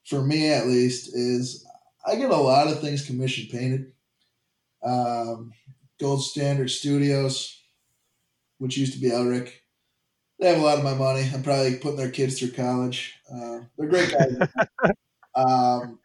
For 0.07 0.21
me, 0.21 0.51
at 0.53 0.67
least, 0.67 1.15
is 1.15 1.65
I 2.05 2.17
get 2.17 2.31
a 2.31 2.37
lot 2.37 2.67
of 2.67 2.81
things 2.81 3.07
commission 3.07 3.47
painted. 3.51 3.93
Um, 4.83 5.53
Gold 6.01 6.25
Standard 6.25 6.71
Studios, 6.71 7.63
which 8.59 8.77
used 8.77 8.95
to 8.95 9.01
be 9.01 9.11
Elric, 9.11 9.53
they 10.39 10.49
have 10.49 10.59
a 10.59 10.65
lot 10.65 10.79
of 10.79 10.85
my 10.85 10.95
money. 10.95 11.29
I'm 11.33 11.43
probably 11.43 11.77
putting 11.77 11.97
their 11.97 12.11
kids 12.11 12.39
through 12.39 12.53
college. 12.53 13.15
Uh, 13.33 13.61
they're 13.79 13.89
great 13.89 14.13
guys. 14.13 14.49
um, 15.35 15.99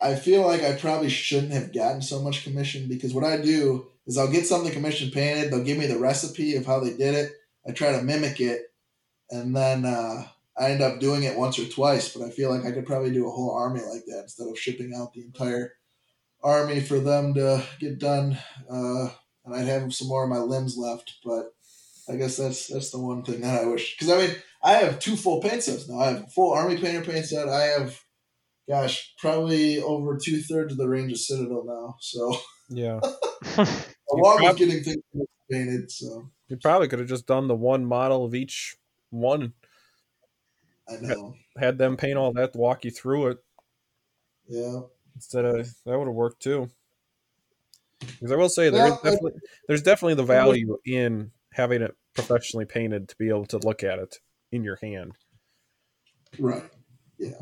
I 0.00 0.14
feel 0.14 0.46
like 0.46 0.62
I 0.62 0.74
probably 0.74 1.08
shouldn't 1.08 1.52
have 1.52 1.72
gotten 1.72 2.02
so 2.02 2.22
much 2.22 2.44
commission 2.44 2.88
because 2.88 3.12
what 3.12 3.24
I 3.24 3.40
do 3.40 3.88
is 4.06 4.16
I'll 4.16 4.30
get 4.30 4.46
something 4.46 4.72
commission 4.72 5.10
painted. 5.10 5.50
They'll 5.50 5.64
give 5.64 5.78
me 5.78 5.86
the 5.86 5.98
recipe 5.98 6.54
of 6.56 6.66
how 6.66 6.80
they 6.80 6.96
did 6.96 7.14
it. 7.14 7.32
I 7.66 7.72
try 7.72 7.92
to 7.92 8.02
mimic 8.02 8.40
it, 8.40 8.72
and 9.30 9.54
then 9.54 9.84
uh, 9.84 10.24
I 10.56 10.70
end 10.70 10.82
up 10.82 11.00
doing 11.00 11.24
it 11.24 11.36
once 11.36 11.58
or 11.58 11.66
twice. 11.66 12.14
But 12.14 12.24
I 12.24 12.30
feel 12.30 12.50
like 12.50 12.64
I 12.64 12.72
could 12.72 12.86
probably 12.86 13.12
do 13.12 13.26
a 13.26 13.30
whole 13.30 13.50
army 13.50 13.80
like 13.80 14.04
that 14.06 14.22
instead 14.22 14.48
of 14.48 14.58
shipping 14.58 14.92
out 14.96 15.12
the 15.12 15.22
entire 15.22 15.72
army 16.42 16.80
for 16.80 17.00
them 17.00 17.34
to 17.34 17.62
get 17.80 17.98
done. 17.98 18.38
Uh, 18.70 19.08
and 19.44 19.54
I'd 19.54 19.66
have 19.66 19.92
some 19.92 20.08
more 20.08 20.24
of 20.24 20.30
my 20.30 20.38
limbs 20.38 20.76
left, 20.76 21.14
but 21.24 21.52
I 22.08 22.16
guess 22.16 22.36
that's 22.36 22.68
that's 22.68 22.90
the 22.90 22.98
one 22.98 23.22
thing 23.22 23.40
that 23.40 23.62
I 23.62 23.66
wish. 23.66 23.96
Because 23.96 24.12
I 24.12 24.26
mean, 24.26 24.36
I 24.62 24.72
have 24.74 24.98
two 24.98 25.16
full 25.16 25.40
paint 25.40 25.62
sets 25.62 25.88
now. 25.88 26.00
I 26.00 26.06
have 26.12 26.24
a 26.24 26.26
full 26.26 26.52
army 26.52 26.76
painter 26.76 27.02
paint 27.02 27.26
set. 27.26 27.48
I 27.48 27.62
have, 27.64 28.00
gosh, 28.68 29.14
probably 29.18 29.80
over 29.80 30.18
two 30.22 30.40
thirds 30.40 30.72
of 30.72 30.78
the 30.78 30.88
range 30.88 31.12
of 31.12 31.18
Citadel 31.18 31.64
now. 31.66 31.96
So 32.00 32.36
Yeah, 32.68 33.00
along 34.12 34.38
prob- 34.38 34.42
with 34.42 34.56
getting 34.58 34.82
things 34.84 35.02
painted, 35.50 35.90
so 35.90 36.30
you 36.48 36.56
probably 36.58 36.88
could 36.88 36.98
have 36.98 37.08
just 37.08 37.26
done 37.26 37.48
the 37.48 37.54
one 37.54 37.84
model 37.86 38.24
of 38.24 38.34
each 38.34 38.76
one. 39.10 39.54
I 40.88 40.96
know. 41.00 41.34
Had 41.58 41.78
them 41.78 41.96
paint 41.96 42.16
all 42.18 42.32
that 42.34 42.52
to 42.52 42.58
walk 42.58 42.84
you 42.84 42.90
through 42.90 43.28
it 43.28 43.38
Yeah. 44.46 44.80
instead 45.14 45.44
of 45.44 45.56
that 45.84 45.98
would 45.98 46.06
have 46.06 46.14
worked 46.14 46.42
too. 46.42 46.70
Because 48.00 48.30
I 48.32 48.36
will 48.36 48.48
say 48.48 48.70
there 48.70 48.84
is 48.86 48.90
Well, 48.92 49.00
I- 49.02 49.10
definitely 49.10 49.40
there's 49.66 49.82
definitely 49.82 50.14
the 50.14 50.24
value 50.24 50.78
in 50.86 51.32
having 51.52 51.82
it 51.82 51.96
professionally 52.14 52.64
painted 52.66 53.08
to 53.08 53.16
be 53.16 53.28
able 53.28 53.46
to 53.46 53.58
look 53.58 53.82
at 53.82 53.98
it 53.98 54.18
in 54.52 54.62
your 54.64 54.76
hand. 54.76 55.12
Right. 56.38 56.70
Yeah. 57.18 57.32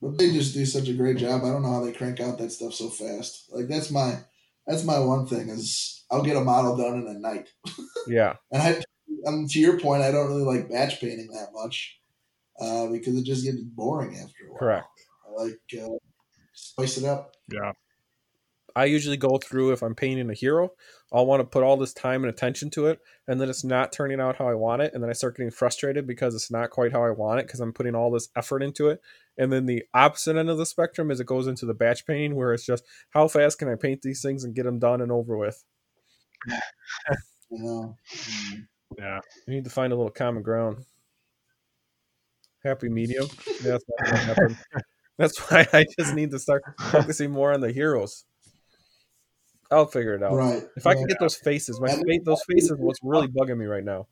But 0.00 0.16
they 0.18 0.30
just 0.30 0.54
do 0.54 0.64
such 0.64 0.88
a 0.88 0.94
great 0.94 1.16
job. 1.16 1.42
I 1.44 1.48
don't 1.50 1.62
know 1.62 1.72
how 1.72 1.84
they 1.84 1.92
crank 1.92 2.20
out 2.20 2.38
that 2.38 2.52
stuff 2.52 2.74
so 2.74 2.88
fast. 2.88 3.50
Like 3.52 3.68
that's 3.68 3.90
my 3.90 4.20
that's 4.66 4.84
my 4.84 4.98
one 4.98 5.26
thing 5.26 5.48
is 5.48 6.04
I'll 6.10 6.22
get 6.22 6.36
a 6.36 6.40
model 6.40 6.76
done 6.76 6.98
in 6.98 7.06
a 7.08 7.18
night. 7.18 7.48
Yeah, 8.06 8.36
And 8.52 8.62
I 8.62 8.82
um, 9.26 9.46
to 9.48 9.58
your 9.58 9.78
point, 9.78 10.02
I 10.02 10.10
don't 10.10 10.28
really 10.28 10.44
like 10.44 10.70
batch 10.70 10.98
painting 10.98 11.28
that 11.32 11.48
much. 11.52 11.98
Uh, 12.58 12.86
because 12.88 13.16
it 13.16 13.24
just 13.24 13.44
gets 13.44 13.60
boring 13.60 14.16
after 14.16 14.46
a 14.46 14.50
while. 14.50 14.58
correct. 14.58 14.86
I 15.26 15.42
like 15.42 15.60
uh, 15.80 15.94
spice 16.54 16.96
it 16.98 17.04
up. 17.04 17.34
yeah. 17.52 17.72
I 18.78 18.84
usually 18.84 19.16
go 19.16 19.38
through 19.38 19.72
if 19.72 19.82
I'm 19.82 19.96
painting 19.96 20.30
a 20.30 20.34
hero, 20.34 20.70
I'll 21.12 21.26
want 21.26 21.40
to 21.40 21.44
put 21.44 21.64
all 21.64 21.76
this 21.76 21.92
time 21.92 22.22
and 22.22 22.30
attention 22.30 22.70
to 22.70 22.86
it, 22.86 23.00
and 23.26 23.40
then 23.40 23.48
it's 23.50 23.64
not 23.64 23.90
turning 23.90 24.20
out 24.20 24.36
how 24.36 24.46
I 24.46 24.54
want 24.54 24.82
it, 24.82 24.94
and 24.94 25.02
then 25.02 25.10
I 25.10 25.14
start 25.14 25.36
getting 25.36 25.50
frustrated 25.50 26.06
because 26.06 26.32
it's 26.32 26.48
not 26.48 26.70
quite 26.70 26.92
how 26.92 27.02
I 27.02 27.10
want 27.10 27.40
it 27.40 27.48
because 27.48 27.58
I'm 27.58 27.72
putting 27.72 27.96
all 27.96 28.12
this 28.12 28.28
effort 28.36 28.62
into 28.62 28.86
it. 28.86 29.00
And 29.36 29.52
then 29.52 29.66
the 29.66 29.82
opposite 29.94 30.36
end 30.36 30.48
of 30.48 30.58
the 30.58 30.64
spectrum 30.64 31.10
is 31.10 31.18
it 31.18 31.26
goes 31.26 31.48
into 31.48 31.66
the 31.66 31.74
batch 31.74 32.06
painting 32.06 32.36
where 32.36 32.54
it's 32.54 32.64
just 32.64 32.84
how 33.10 33.26
fast 33.26 33.58
can 33.58 33.68
I 33.68 33.74
paint 33.74 34.02
these 34.02 34.22
things 34.22 34.44
and 34.44 34.54
get 34.54 34.62
them 34.62 34.78
done 34.78 35.00
and 35.00 35.10
over 35.10 35.36
with. 35.36 35.64
You 37.50 37.62
know. 37.62 37.96
Yeah. 38.98 39.20
You 39.46 39.54
need 39.54 39.64
to 39.64 39.70
find 39.70 39.90
a 39.90 39.96
little 39.96 40.12
common 40.12 40.42
ground. 40.42 40.84
Happy 42.62 42.90
medium. 42.90 43.26
That's 43.62 43.84
not 43.88 44.04
gonna 44.04 44.16
happen. 44.18 44.58
That's 45.16 45.38
why 45.38 45.66
I 45.72 45.86
just 45.98 46.14
need 46.14 46.30
to 46.32 46.38
start 46.38 46.62
focusing 46.78 47.30
more 47.30 47.54
on 47.54 47.62
the 47.62 47.72
heroes. 47.72 48.26
I'll 49.70 49.86
figure 49.86 50.14
it 50.14 50.22
out. 50.22 50.32
Right. 50.34 50.62
If 50.76 50.86
I 50.86 50.94
can 50.94 51.06
get 51.06 51.18
those 51.20 51.36
faces, 51.36 51.80
my 51.80 51.88
fa- 51.88 52.02
those 52.24 52.42
faces 52.48 52.72
what's 52.78 53.00
really 53.02 53.28
bugging 53.28 53.58
me 53.58 53.66
right 53.66 53.84
now. 53.84 54.06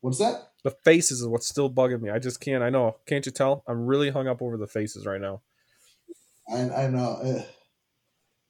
What's 0.00 0.18
that? 0.18 0.52
The 0.64 0.70
faces 0.84 1.20
is 1.20 1.26
what's 1.28 1.48
still 1.48 1.70
bugging 1.70 2.00
me. 2.00 2.10
I 2.10 2.18
just 2.18 2.40
can't. 2.40 2.62
I 2.62 2.70
know. 2.70 2.96
Can't 3.06 3.24
you 3.26 3.32
tell? 3.32 3.64
I'm 3.66 3.86
really 3.86 4.10
hung 4.10 4.26
up 4.28 4.42
over 4.42 4.56
the 4.56 4.66
faces 4.66 5.06
right 5.06 5.20
now. 5.20 5.42
I 6.52 6.84
I 6.84 6.88
know. 6.88 7.18
eh, 7.22 7.42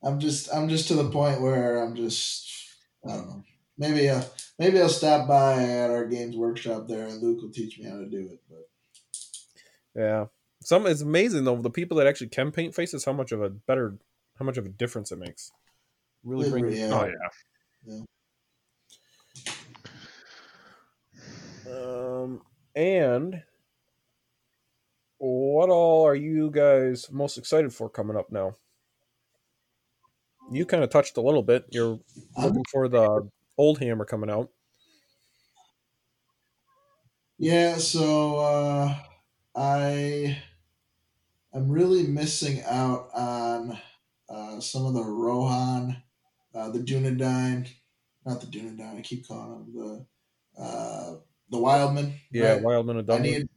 I'm 0.02 0.20
just 0.20 0.52
I'm 0.54 0.68
just 0.68 0.88
to 0.88 0.94
the 0.94 1.10
point 1.10 1.40
where 1.40 1.82
I'm 1.82 1.94
just 1.96 2.50
I 3.06 3.12
don't 3.16 3.26
know. 3.28 3.44
Maybe 3.76 4.08
uh 4.08 4.22
maybe 4.58 4.80
I'll 4.80 4.88
stop 4.88 5.28
by 5.28 5.62
at 5.62 5.90
our 5.90 6.06
games 6.06 6.36
workshop 6.36 6.86
there 6.88 7.06
and 7.06 7.22
Luke 7.22 7.42
will 7.42 7.50
teach 7.52 7.78
me 7.78 7.86
how 7.88 7.96
to 7.98 8.06
do 8.08 8.28
it. 8.32 8.40
But 8.48 8.66
Yeah. 9.94 10.26
Some 10.62 10.86
it's 10.86 11.00
amazing 11.02 11.44
though. 11.44 11.60
The 11.60 11.70
people 11.70 11.96
that 11.98 12.06
actually 12.06 12.28
can 12.28 12.52
paint 12.52 12.74
faces, 12.74 13.04
how 13.04 13.12
much 13.12 13.32
of 13.32 13.42
a 13.42 13.50
better, 13.50 13.98
how 14.38 14.44
much 14.44 14.58
of 14.58 14.66
a 14.66 14.70
difference 14.70 15.12
it 15.12 15.18
makes. 15.18 15.52
Really 16.24 16.46
it- 16.46 16.50
bring. 16.50 16.72
yeah. 16.72 16.90
Oh 16.92 17.06
yeah. 17.06 18.02
Um, 21.70 22.42
and 22.74 23.42
what 25.18 25.68
all 25.68 26.06
are 26.06 26.14
you 26.14 26.50
guys 26.50 27.10
most 27.10 27.36
excited 27.36 27.74
for 27.74 27.90
coming 27.90 28.16
up 28.16 28.30
now? 28.30 28.54
You 30.50 30.64
kind 30.64 30.82
of 30.82 30.90
touched 30.90 31.16
a 31.18 31.20
little 31.20 31.42
bit. 31.42 31.66
You're 31.70 31.98
looking 32.38 32.64
for 32.72 32.88
the 32.88 33.28
old 33.58 33.80
hammer 33.80 34.06
coming 34.06 34.30
out. 34.30 34.48
Yeah, 37.38 37.76
so 37.76 38.38
uh, 38.38 38.94
I 39.54 40.38
I'm 41.52 41.68
really 41.68 42.04
missing 42.04 42.62
out 42.64 43.10
on 43.14 43.78
uh, 44.58 44.60
some 44.60 44.86
of 44.86 44.94
the 44.94 45.02
Rohan, 45.02 46.02
uh, 46.54 46.70
the 46.70 46.80
Dunedain, 46.80 47.68
not 48.26 48.40
the 48.40 48.46
Dunedain. 48.46 48.98
I 48.98 49.00
keep 49.00 49.26
calling 49.26 49.50
them 49.50 50.06
the 50.56 50.62
uh, 50.62 51.16
the 51.50 51.58
Wildman. 51.58 52.14
Yeah, 52.30 52.54
right? 52.54 52.62
Wildman 52.62 52.98
of 52.98 53.10
I 53.10 53.18
need 53.18 53.48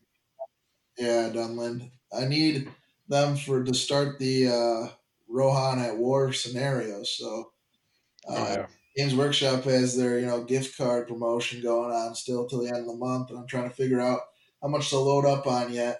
yeah 0.97 1.29
Dunland. 1.33 1.91
I 2.13 2.25
need 2.25 2.69
them 3.07 3.35
for 3.35 3.63
to 3.63 3.73
start 3.73 4.19
the 4.19 4.47
uh, 4.47 4.87
Rohan 5.27 5.79
at 5.79 5.97
War 5.97 6.31
scenario. 6.33 7.03
So 7.03 7.51
uh, 8.27 8.35
Oh 8.37 8.53
yeah. 8.53 8.65
Games 8.95 9.15
Workshop 9.15 9.63
has 9.63 9.95
their 9.97 10.19
you 10.19 10.25
know 10.25 10.43
gift 10.43 10.77
card 10.77 11.07
promotion 11.07 11.61
going 11.61 11.91
on 11.91 12.13
still 12.15 12.45
till 12.47 12.61
the 12.61 12.67
end 12.67 12.77
of 12.77 12.85
the 12.85 12.95
month, 12.95 13.29
and 13.29 13.39
I'm 13.39 13.47
trying 13.47 13.69
to 13.69 13.75
figure 13.75 14.01
out 14.01 14.21
how 14.61 14.67
much 14.67 14.89
to 14.89 14.97
load 14.97 15.25
up 15.25 15.47
on 15.47 15.73
yet. 15.73 15.99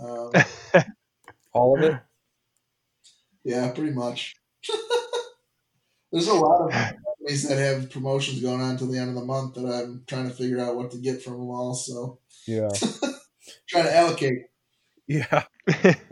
Um, 0.00 0.32
All 1.52 1.78
of 1.78 1.84
it. 1.84 2.00
Yeah, 3.46 3.70
pretty 3.70 3.92
much. 3.92 4.34
There's 6.12 6.26
a 6.28 6.34
lot 6.34 6.66
of 6.66 6.70
companies 7.18 7.48
that 7.48 7.58
have 7.58 7.90
promotions 7.90 8.40
going 8.40 8.60
on 8.60 8.76
till 8.76 8.88
the 8.88 8.98
end 8.98 9.10
of 9.10 9.14
the 9.14 9.24
month 9.24 9.54
that 9.54 9.66
I'm 9.66 10.02
trying 10.06 10.28
to 10.28 10.34
figure 10.34 10.60
out 10.60 10.76
what 10.76 10.90
to 10.90 10.98
get 10.98 11.22
from 11.22 11.34
them 11.34 11.50
all. 11.50 11.74
So 11.74 12.18
Yeah, 12.46 12.68
trying 13.68 13.84
to 13.84 13.96
allocate. 13.96 14.38
yeah. 15.06 15.44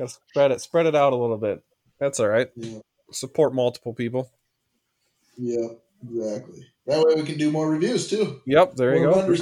Spread 0.06 0.52
it, 0.52 0.60
spread 0.60 0.86
it 0.86 0.94
out 0.94 1.12
a 1.12 1.16
little 1.16 1.38
bit. 1.38 1.62
That's 1.98 2.20
all 2.20 2.28
right. 2.28 2.48
Yeah, 2.56 2.78
Support 3.12 3.54
multiple 3.54 3.94
people. 3.94 4.30
yeah, 5.36 5.66
exactly. 6.02 6.66
That 6.86 7.04
way 7.04 7.14
we 7.14 7.22
can 7.22 7.38
do 7.38 7.50
more 7.50 7.68
reviews 7.70 8.08
too. 8.08 8.40
Yep, 8.46 8.74
there 8.76 8.96
you 8.96 9.04
go. 9.12 9.34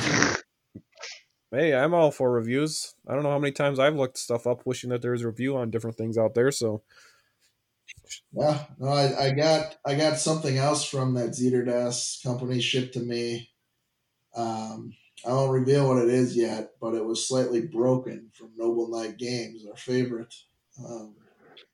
Hey, 1.50 1.74
I'm 1.74 1.92
all 1.92 2.10
for 2.10 2.30
reviews. 2.30 2.94
I 3.06 3.14
don't 3.14 3.24
know 3.24 3.30
how 3.30 3.38
many 3.38 3.52
times 3.52 3.78
I've 3.78 3.96
looked 3.96 4.16
stuff 4.16 4.46
up, 4.46 4.64
wishing 4.64 4.88
that 4.90 5.02
there 5.02 5.10
was 5.12 5.22
a 5.22 5.26
review 5.26 5.56
on 5.56 5.70
different 5.70 5.96
things 5.98 6.16
out 6.16 6.34
there. 6.34 6.50
So 6.50 6.82
Yeah, 8.32 8.64
no, 8.78 8.88
I, 8.88 9.26
I 9.26 9.30
got 9.32 9.76
I 9.84 9.94
got 9.94 10.18
something 10.18 10.56
else 10.58 10.84
from 10.84 11.14
that 11.14 11.30
Ziterdes 11.30 12.22
company 12.22 12.60
shipped 12.60 12.94
to 12.94 13.00
me. 13.00 13.50
Um, 14.34 14.92
I 15.26 15.32
won't 15.32 15.52
reveal 15.52 15.88
what 15.88 16.02
it 16.02 16.08
is 16.08 16.36
yet, 16.36 16.72
but 16.80 16.94
it 16.94 17.04
was 17.04 17.26
slightly 17.26 17.60
broken 17.60 18.30
from 18.32 18.50
Noble 18.56 18.88
Knight 18.88 19.18
Games, 19.18 19.64
our 19.68 19.76
favorite. 19.76 20.34
Um, 20.84 21.14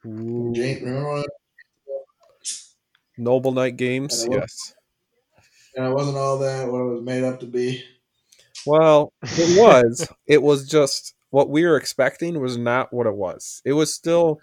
Jane, 0.05 0.85
remember 0.85 1.25
Noble 3.17 3.53
Knight 3.53 3.77
Games, 3.77 4.23
And 4.23 4.35
yes. 4.35 4.75
and 5.75 5.87
it 5.87 5.95
wasn't 5.95 6.17
all 6.17 6.39
that 6.39 6.71
what 6.71 6.81
it 6.81 6.93
was 6.93 7.03
made 7.03 7.25
up 7.25 7.41
to 7.41 7.47
be. 7.47 7.83
Well, 8.67 9.13
it 9.23 9.59
was. 9.59 10.09
it 10.27 10.43
was 10.43 10.69
just 10.69 11.15
what 11.31 11.49
we 11.49 11.65
were 11.65 11.77
expecting 11.77 12.41
was 12.41 12.57
not 12.57 12.93
what 12.93 13.07
it 13.07 13.15
was. 13.15 13.63
It 13.65 13.73
was 13.73 13.95
still. 13.95 14.41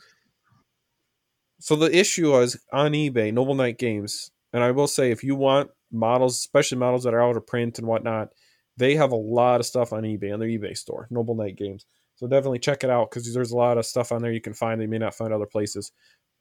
So 1.60 1.76
the 1.76 1.96
issue 1.96 2.32
was 2.32 2.60
on 2.72 2.92
eBay, 2.92 3.34
Noble 3.34 3.56
Knight 3.56 3.78
Games, 3.78 4.32
and 4.54 4.64
I 4.64 4.72
will 4.72 4.88
say 4.88 5.12
if 5.12 5.24
you 5.24 5.36
want 5.36 5.72
models, 5.92 6.38
especially 6.38 6.78
models 6.78 7.04
that 7.04 7.14
are 7.14 7.22
out 7.22 7.38
of 7.38 7.48
print 7.48 7.80
and 7.80 7.88
whatnot, 7.88 8.30
they 8.78 8.96
have 8.96 9.12
a 9.12 9.18
lot 9.18 9.60
of 9.60 9.66
stuff 9.66 9.94
on 9.94 10.04
eBay 10.04 10.34
on 10.34 10.40
their 10.40 10.50
eBay 10.50 10.78
store, 10.78 11.08
Noble 11.10 11.36
Knight 11.36 11.56
Games. 11.56 11.86
So 12.16 12.28
definitely 12.28 12.60
check 12.60 12.84
it 12.84 12.90
out 12.90 13.10
because 13.10 13.34
there's 13.34 13.52
a 13.52 13.58
lot 13.58 13.78
of 13.78 13.86
stuff 13.86 14.12
on 14.12 14.22
there 14.22 14.32
you 14.32 14.42
can 14.42 14.54
find 14.54 14.80
that 14.80 14.86
you 14.86 14.90
may 14.90 14.98
not 14.98 15.16
find 15.16 15.34
other 15.34 15.46
places. 15.46 15.92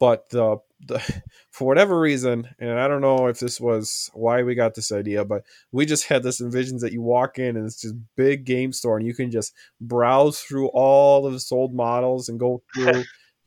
But 0.00 0.28
the, 0.30 0.58
the 0.80 1.00
for 1.50 1.66
whatever 1.66 1.98
reason, 1.98 2.48
and 2.58 2.78
I 2.78 2.88
don't 2.88 3.00
know 3.00 3.26
if 3.26 3.38
this 3.38 3.60
was 3.60 4.10
why 4.14 4.42
we 4.42 4.54
got 4.54 4.74
this 4.74 4.92
idea, 4.92 5.24
but 5.24 5.44
we 5.72 5.86
just 5.86 6.06
had 6.06 6.22
this 6.22 6.40
envisions 6.40 6.80
that 6.80 6.92
you 6.92 7.02
walk 7.02 7.38
in 7.38 7.56
and 7.56 7.66
it's 7.66 7.80
just 7.80 7.94
big 8.16 8.44
game 8.44 8.72
store 8.72 8.96
and 8.96 9.06
you 9.06 9.14
can 9.14 9.30
just 9.30 9.52
browse 9.80 10.40
through 10.40 10.68
all 10.68 11.26
of 11.26 11.32
the 11.32 11.40
sold 11.40 11.74
models 11.74 12.28
and 12.28 12.40
go 12.40 12.62
through 12.74 13.04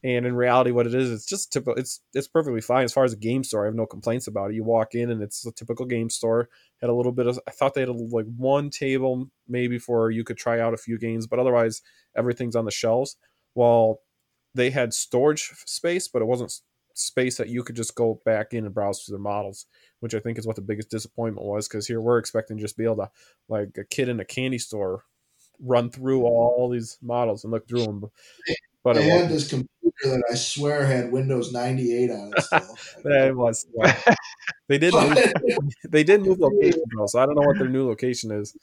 and 0.08 0.26
in 0.26 0.36
reality 0.36 0.72
what 0.72 0.88
it 0.88 0.96
is 0.96 1.12
it's 1.12 1.26
just 1.26 1.52
typical 1.52 1.74
it's 1.76 2.00
it's 2.13 2.30
perfectly 2.30 2.62
fine 2.62 2.86
as 2.86 2.93
far 2.93 3.04
as 3.04 3.13
a 3.13 3.17
game 3.17 3.43
store. 3.43 3.63
I 3.63 3.65
have 3.65 3.76
no 3.76 3.86
complaints 3.86 4.28
about 4.28 4.52
it. 4.52 4.56
You 4.56 4.63
walk 4.63 4.96
in 4.96 5.12
and 5.12 5.22
it's 5.22 5.46
a 5.46 5.52
typical 5.52 5.86
game 5.86 6.10
store. 6.10 6.50
Had 6.82 6.89
a 6.89 6.93
little 6.93 7.12
bit 7.12 7.28
of 7.28 7.39
i 7.48 7.52
thought 7.52 7.74
they 7.74 7.82
had 7.82 7.89
a, 7.89 7.93
like 7.93 8.26
one 8.38 8.70
table 8.70 9.30
maybe 9.48 9.78
for 9.78 10.10
you 10.10 10.24
could 10.24 10.38
try 10.38 10.60
out 10.60 10.74
a 10.74 10.78
few 10.78 10.98
games 10.98 11.28
but 11.28 11.39
otherwise 11.39 11.82
everything's 12.15 12.56
on 12.56 12.65
the 12.65 12.72
shelves. 12.72 13.17
While 13.54 14.00
they 14.56 14.70
had 14.70 14.93
storage 14.93 15.52
space 15.65 16.08
but 16.08 16.22
it 16.22 16.26
wasn't 16.26 16.54
space 16.93 17.38
that 17.38 17.50
you 17.50 17.63
could 17.63 17.76
just 17.76 17.93
go 17.93 18.22
back 18.26 18.54
in 18.54 18.65
and 18.65 18.74
browse 18.74 19.04
through 19.04 19.17
the 19.17 19.22
models 19.22 19.67
which 20.00 20.15
I 20.15 20.20
think 20.20 20.38
is 20.38 20.48
what 20.48 20.56
the 20.56 20.62
biggest 20.62 20.89
disappointment 20.89 21.46
was 21.46 21.67
because 21.67 21.88
here 21.88 22.02
we're 22.02 22.17
expecting 22.17 22.58
just 22.58 22.78
be 22.78 22.86
able 22.86 22.98
to, 22.98 23.10
like 23.50 23.78
a 23.78 23.84
kid 23.84 24.10
in 24.10 24.20
a 24.20 24.26
candy 24.26 24.60
store, 24.60 25.04
run 25.60 25.89
through 25.89 26.24
all 26.24 26.70
these 26.70 26.98
models 27.02 27.43
and 27.43 27.52
look 27.52 27.67
through 27.67 27.86
them. 27.86 28.04
But 28.84 28.98
it 28.98 29.04
had 29.04 29.30
this 29.30 29.50
that 30.04 30.24
I 30.32 30.36
swear 30.36 30.86
had 30.86 31.12
Windows 31.12 31.52
98 31.52 32.12
on 32.12 32.32
it 32.36 32.44
still. 32.44 32.78
It 33.06 33.36
was. 33.36 33.66
yeah. 33.76 34.02
They 34.70 34.78
did. 34.78 34.94
Move, 34.94 35.18
they 35.90 36.04
did 36.04 36.22
move 36.24 36.40
location 36.40 36.82
though, 36.98 37.06
so 37.06 37.20
I 37.20 37.26
don't 37.26 37.36
know 37.36 37.48
what 37.48 37.58
their 37.58 37.70
new 37.70 37.88
location 37.88 38.32
is. 38.32 38.54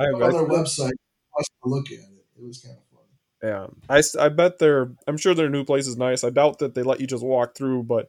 I, 0.00 0.04
on 0.04 0.20
their 0.20 0.46
website, 0.46 0.92
I 0.92 1.36
was 1.36 1.46
to 1.62 1.68
look 1.68 1.86
at 1.88 1.98
it. 1.98 2.24
It 2.38 2.46
was 2.46 2.62
kind 2.62 2.74
of 2.74 2.82
funny. 2.90 3.12
Yeah, 3.42 3.66
I, 3.94 4.24
I 4.24 4.30
bet 4.30 4.58
their 4.58 4.92
I'm 5.06 5.18
sure 5.18 5.34
their 5.34 5.50
new 5.50 5.62
place 5.62 5.86
is 5.86 5.98
nice. 5.98 6.24
I 6.24 6.30
doubt 6.30 6.60
that 6.60 6.74
they 6.74 6.82
let 6.82 7.00
you 7.00 7.06
just 7.06 7.22
walk 7.22 7.54
through, 7.54 7.82
but 7.82 8.08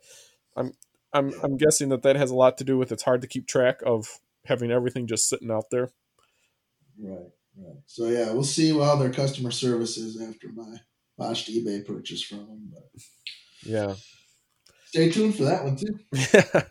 I'm 0.56 0.72
I'm 1.12 1.34
I'm 1.44 1.58
guessing 1.58 1.90
that 1.90 2.04
that 2.04 2.16
has 2.16 2.32
a 2.32 2.36
lot 2.36 2.58
to 2.60 2.64
do 2.64 2.78
with 2.78 2.94
it's 2.94 3.04
hard 3.04 3.22
to 3.22 3.28
keep 3.28 3.46
track 3.46 3.82
of 3.86 4.08
having 4.46 4.72
everything 4.72 5.06
just 5.06 5.28
sitting 5.28 5.52
out 5.52 5.66
there. 5.70 5.90
Right, 6.98 7.30
right. 7.58 7.76
So 7.88 8.08
yeah, 8.08 8.32
we'll 8.32 8.46
see 8.46 8.78
how 8.78 8.96
their 8.96 9.12
customer 9.12 9.52
service 9.52 9.98
is 9.98 10.22
after 10.22 10.48
my 10.54 10.78
botched 11.18 11.50
eBay 11.50 11.86
purchase 11.86 12.22
from 12.22 12.40
them. 12.40 12.72
But 12.74 13.02
Yeah. 13.64 13.96
stay 14.88 15.10
tuned 15.12 15.36
for 15.36 15.44
that 15.44 15.64
one 15.64 15.78
too. 15.78 16.00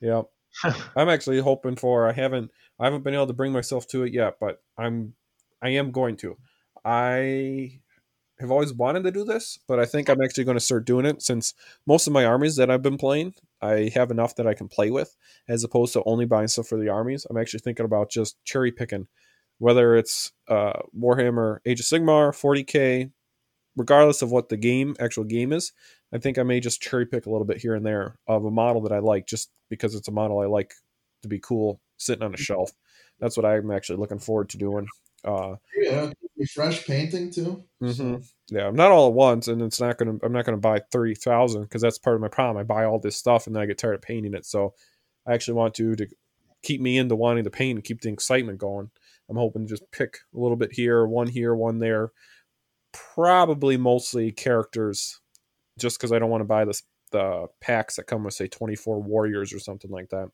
yeah. 0.00 0.22
I'm 0.96 1.08
actually 1.08 1.40
hoping 1.40 1.76
for 1.76 2.08
I 2.08 2.12
haven't 2.12 2.50
I 2.78 2.84
haven't 2.84 3.02
been 3.02 3.14
able 3.14 3.26
to 3.26 3.32
bring 3.32 3.52
myself 3.52 3.86
to 3.88 4.04
it 4.04 4.12
yet, 4.12 4.36
but 4.40 4.62
I'm 4.78 5.14
I 5.62 5.70
am 5.70 5.90
going 5.90 6.16
to. 6.18 6.36
I 6.84 7.80
have 8.40 8.50
always 8.50 8.72
wanted 8.72 9.04
to 9.04 9.12
do 9.12 9.24
this, 9.24 9.58
but 9.68 9.78
I 9.78 9.84
think 9.86 10.08
I'm 10.08 10.20
actually 10.20 10.44
going 10.44 10.56
to 10.56 10.60
start 10.64 10.84
doing 10.84 11.06
it 11.06 11.22
since 11.22 11.54
most 11.86 12.06
of 12.06 12.12
my 12.12 12.24
armies 12.24 12.56
that 12.56 12.70
I've 12.70 12.82
been 12.82 12.98
playing, 12.98 13.34
I 13.62 13.92
have 13.94 14.10
enough 14.10 14.34
that 14.36 14.46
I 14.46 14.54
can 14.54 14.68
play 14.68 14.90
with 14.90 15.16
as 15.48 15.64
opposed 15.64 15.92
to 15.94 16.02
only 16.04 16.26
buying 16.26 16.48
stuff 16.48 16.66
for 16.66 16.78
the 16.78 16.88
armies. 16.88 17.26
I'm 17.30 17.36
actually 17.36 17.60
thinking 17.60 17.86
about 17.86 18.10
just 18.10 18.36
cherry 18.44 18.72
picking 18.72 19.06
whether 19.58 19.96
it's 19.96 20.32
uh, 20.48 20.72
Warhammer 20.98 21.58
Age 21.64 21.80
of 21.80 21.86
Sigmar, 21.86 22.30
40k, 22.32 23.10
regardless 23.76 24.22
of 24.22 24.30
what 24.30 24.48
the 24.48 24.56
game 24.56 24.96
actual 25.00 25.24
game 25.24 25.52
is. 25.52 25.72
I 26.12 26.18
think 26.18 26.38
I 26.38 26.42
may 26.42 26.60
just 26.60 26.80
cherry 26.80 27.06
pick 27.06 27.26
a 27.26 27.30
little 27.30 27.46
bit 27.46 27.58
here 27.58 27.74
and 27.74 27.84
there 27.84 28.16
of 28.26 28.44
a 28.44 28.50
model 28.50 28.82
that 28.82 28.92
I 28.92 29.00
like 29.00 29.26
just 29.26 29.50
because 29.68 29.94
it's 29.94 30.08
a 30.08 30.12
model 30.12 30.40
I 30.40 30.46
like 30.46 30.74
to 31.22 31.28
be 31.28 31.40
cool 31.40 31.80
sitting 31.96 32.22
on 32.22 32.34
a 32.34 32.38
shelf. 32.38 32.70
That's 33.18 33.36
what 33.36 33.46
I'm 33.46 33.70
actually 33.70 33.98
looking 33.98 34.18
forward 34.18 34.50
to 34.50 34.58
doing. 34.58 34.86
Uh, 35.24 35.56
Yeah, 35.76 36.12
refresh 36.36 36.86
painting 36.86 37.30
too. 37.30 37.64
mm-hmm. 37.82 38.16
Yeah, 38.50 38.70
not 38.70 38.90
all 38.90 39.08
at 39.08 39.14
once, 39.14 39.48
and 39.48 39.62
it's 39.62 39.80
not 39.80 39.96
gonna. 39.96 40.18
I'm 40.22 40.32
not 40.32 40.44
gonna 40.44 40.58
buy 40.58 40.80
thirty 40.92 41.14
thousand 41.14 41.62
because 41.62 41.80
that's 41.80 41.98
part 41.98 42.16
of 42.16 42.20
my 42.20 42.28
problem. 42.28 42.58
I 42.60 42.64
buy 42.64 42.84
all 42.84 42.98
this 42.98 43.16
stuff 43.16 43.46
and 43.46 43.56
then 43.56 43.62
I 43.62 43.66
get 43.66 43.78
tired 43.78 43.94
of 43.94 44.02
painting 44.02 44.34
it. 44.34 44.44
So 44.44 44.74
I 45.26 45.32
actually 45.32 45.54
want 45.54 45.74
to 45.74 45.96
to 45.96 46.06
keep 46.62 46.80
me 46.80 46.98
into 46.98 47.16
wanting 47.16 47.44
to 47.44 47.50
paint 47.50 47.78
and 47.78 47.84
keep 47.84 48.02
the 48.02 48.10
excitement 48.12 48.58
going. 48.58 48.90
I'm 49.30 49.36
hoping 49.36 49.66
to 49.66 49.68
just 49.68 49.90
pick 49.90 50.18
a 50.34 50.38
little 50.38 50.56
bit 50.56 50.72
here, 50.72 51.06
one 51.06 51.28
here, 51.28 51.54
one 51.54 51.78
there, 51.78 52.10
probably 53.14 53.76
mostly 53.76 54.32
characters, 54.32 55.20
just 55.78 55.98
because 55.98 56.12
I 56.12 56.18
don't 56.18 56.30
want 56.30 56.40
to 56.40 56.46
buy 56.46 56.64
this 56.64 56.82
the 57.10 57.46
packs 57.60 57.96
that 57.96 58.04
come 58.04 58.24
with 58.24 58.34
say 58.34 58.48
24 58.48 59.00
warriors 59.02 59.52
or 59.52 59.58
something 59.58 59.90
like 59.90 60.08
that. 60.10 60.30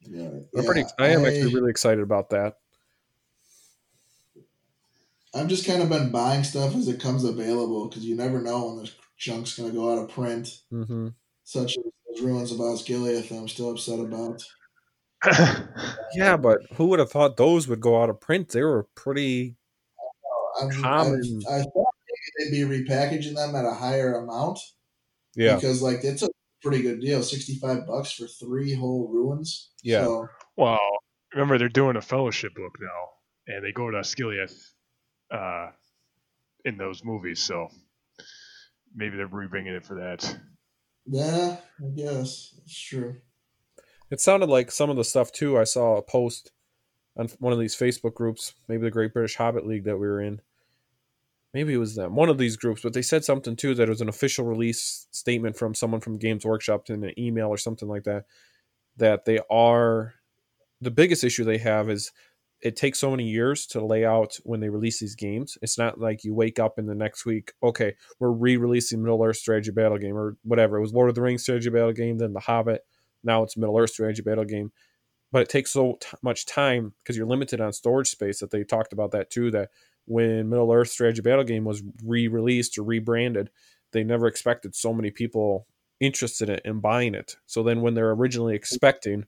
Yeah, 0.00 0.28
I'm 0.56 0.64
pretty. 0.64 0.82
yeah, 0.82 0.86
I 0.98 1.08
am 1.10 1.24
I- 1.24 1.28
actually 1.28 1.54
really 1.54 1.70
excited 1.70 2.02
about 2.02 2.30
that. 2.30 2.58
I've 5.34 5.48
just 5.48 5.66
kind 5.66 5.82
of 5.82 5.88
been 5.90 6.10
buying 6.10 6.44
stuff 6.44 6.74
as 6.74 6.88
it 6.88 7.00
comes 7.00 7.24
available 7.24 7.88
because 7.88 8.04
you 8.04 8.14
never 8.16 8.40
know 8.40 8.68
when 8.68 8.78
this 8.78 8.94
junk's 9.18 9.56
going 9.56 9.70
to 9.70 9.76
go 9.76 9.92
out 9.92 9.98
of 10.02 10.08
print. 10.10 10.62
hmm 10.70 11.08
Such 11.44 11.76
as 11.76 11.84
those 12.08 12.22
ruins 12.22 12.52
of 12.52 12.58
Osgiliath, 12.58 13.28
that 13.28 13.36
I'm 13.36 13.48
still 13.48 13.70
upset 13.70 14.00
about. 14.00 14.42
Yeah, 16.14 16.36
but 16.36 16.60
who 16.74 16.86
would 16.86 16.98
have 17.00 17.10
thought 17.10 17.36
those 17.36 17.68
would 17.68 17.80
go 17.80 18.00
out 18.02 18.08
of 18.08 18.20
print? 18.20 18.48
They 18.50 18.62
were 18.62 18.84
pretty. 18.94 19.56
I'm, 20.60 20.70
Common. 20.70 21.42
I, 21.50 21.56
I 21.56 21.62
thought 21.62 21.94
maybe 22.08 22.50
they'd 22.50 22.66
be 22.66 22.84
repackaging 22.84 23.34
them 23.34 23.54
at 23.54 23.64
a 23.64 23.74
higher 23.74 24.14
amount 24.14 24.58
Yeah, 25.34 25.54
because, 25.56 25.82
like, 25.82 26.04
it's 26.04 26.22
a 26.22 26.28
pretty 26.62 26.82
good 26.82 27.00
deal 27.00 27.22
65 27.22 27.86
bucks 27.86 28.12
for 28.12 28.26
three 28.26 28.74
whole 28.74 29.08
ruins. 29.08 29.70
Yeah. 29.82 30.04
So, 30.04 30.28
well, 30.56 30.80
remember 31.32 31.58
they're 31.58 31.68
doing 31.68 31.96
a 31.96 32.02
fellowship 32.02 32.54
book 32.54 32.76
now, 32.80 33.54
and 33.54 33.64
they 33.64 33.72
go 33.72 33.90
to 33.90 33.98
Osgiliath 33.98 34.70
uh, 35.30 35.70
in 36.64 36.76
those 36.76 37.04
movies, 37.04 37.40
so 37.40 37.68
maybe 38.94 39.16
they're 39.16 39.28
rebringing 39.28 39.76
it 39.76 39.84
for 39.84 39.94
that. 39.96 40.38
yeah, 41.06 41.56
I 41.80 41.88
guess. 41.94 42.54
It's 42.64 42.80
true. 42.80 43.16
it 44.10 44.20
sounded 44.20 44.48
like 44.48 44.70
some 44.70 44.90
of 44.90 44.96
the 44.96 45.04
stuff 45.04 45.32
too. 45.32 45.58
I 45.58 45.64
saw 45.64 45.96
a 45.96 46.02
post 46.02 46.52
on 47.16 47.28
one 47.38 47.52
of 47.52 47.58
these 47.58 47.76
Facebook 47.76 48.14
groups, 48.14 48.54
maybe 48.68 48.82
the 48.82 48.90
Great 48.90 49.12
British 49.12 49.36
Hobbit 49.36 49.66
League 49.66 49.84
that 49.84 49.96
we 49.98 50.06
were 50.06 50.20
in. 50.20 50.40
Maybe 51.56 51.72
it 51.72 51.78
was 51.78 51.94
them, 51.94 52.14
one 52.14 52.28
of 52.28 52.36
these 52.36 52.54
groups, 52.54 52.82
but 52.82 52.92
they 52.92 53.00
said 53.00 53.24
something 53.24 53.56
too 53.56 53.74
that 53.76 53.84
it 53.84 53.88
was 53.88 54.02
an 54.02 54.10
official 54.10 54.44
release 54.44 55.06
statement 55.10 55.56
from 55.56 55.74
someone 55.74 56.02
from 56.02 56.18
Games 56.18 56.44
Workshop 56.44 56.90
in 56.90 57.02
an 57.02 57.18
email 57.18 57.48
or 57.48 57.56
something 57.56 57.88
like 57.88 58.04
that. 58.04 58.26
That 58.98 59.24
they 59.24 59.38
are 59.50 60.12
the 60.82 60.90
biggest 60.90 61.24
issue 61.24 61.44
they 61.44 61.56
have 61.56 61.88
is 61.88 62.12
it 62.60 62.76
takes 62.76 62.98
so 62.98 63.10
many 63.10 63.24
years 63.24 63.66
to 63.68 63.82
lay 63.82 64.04
out 64.04 64.38
when 64.44 64.60
they 64.60 64.68
release 64.68 65.00
these 65.00 65.14
games. 65.14 65.56
It's 65.62 65.78
not 65.78 65.98
like 65.98 66.24
you 66.24 66.34
wake 66.34 66.58
up 66.58 66.78
in 66.78 66.84
the 66.84 66.94
next 66.94 67.24
week, 67.24 67.54
okay, 67.62 67.94
we're 68.20 68.32
re-releasing 68.32 69.02
Middle 69.02 69.24
Earth 69.24 69.38
Strategy 69.38 69.70
Battle 69.70 69.96
Game 69.96 70.14
or 70.14 70.36
whatever. 70.42 70.76
It 70.76 70.82
was 70.82 70.92
Lord 70.92 71.08
of 71.08 71.14
the 71.14 71.22
Rings 71.22 71.42
Strategy 71.42 71.70
Battle 71.70 71.94
Game, 71.94 72.18
then 72.18 72.34
The 72.34 72.40
Hobbit, 72.40 72.82
now 73.24 73.42
it's 73.42 73.56
Middle 73.56 73.78
Earth 73.78 73.92
Strategy 73.92 74.20
Battle 74.20 74.44
Game. 74.44 74.72
But 75.32 75.40
it 75.40 75.48
takes 75.48 75.70
so 75.70 75.96
t- 76.02 76.18
much 76.20 76.44
time 76.44 76.92
because 76.98 77.16
you're 77.16 77.26
limited 77.26 77.62
on 77.62 77.72
storage 77.72 78.10
space 78.10 78.40
that 78.40 78.50
they 78.50 78.62
talked 78.62 78.92
about 78.92 79.12
that 79.12 79.30
too. 79.30 79.50
That 79.50 79.70
when 80.06 80.48
Middle 80.48 80.72
Earth 80.72 80.88
Strategy 80.88 81.20
Battle 81.20 81.44
Game 81.44 81.64
was 81.64 81.82
re-released 82.04 82.78
or 82.78 82.82
rebranded, 82.82 83.50
they 83.92 84.04
never 84.04 84.26
expected 84.26 84.74
so 84.74 84.92
many 84.92 85.10
people 85.10 85.66
interested 86.00 86.48
in 86.48 86.56
it 86.56 86.62
and 86.64 86.82
buying 86.82 87.14
it. 87.14 87.36
So 87.46 87.62
then 87.62 87.80
when 87.80 87.94
they're 87.94 88.10
originally 88.10 88.54
expecting 88.54 89.26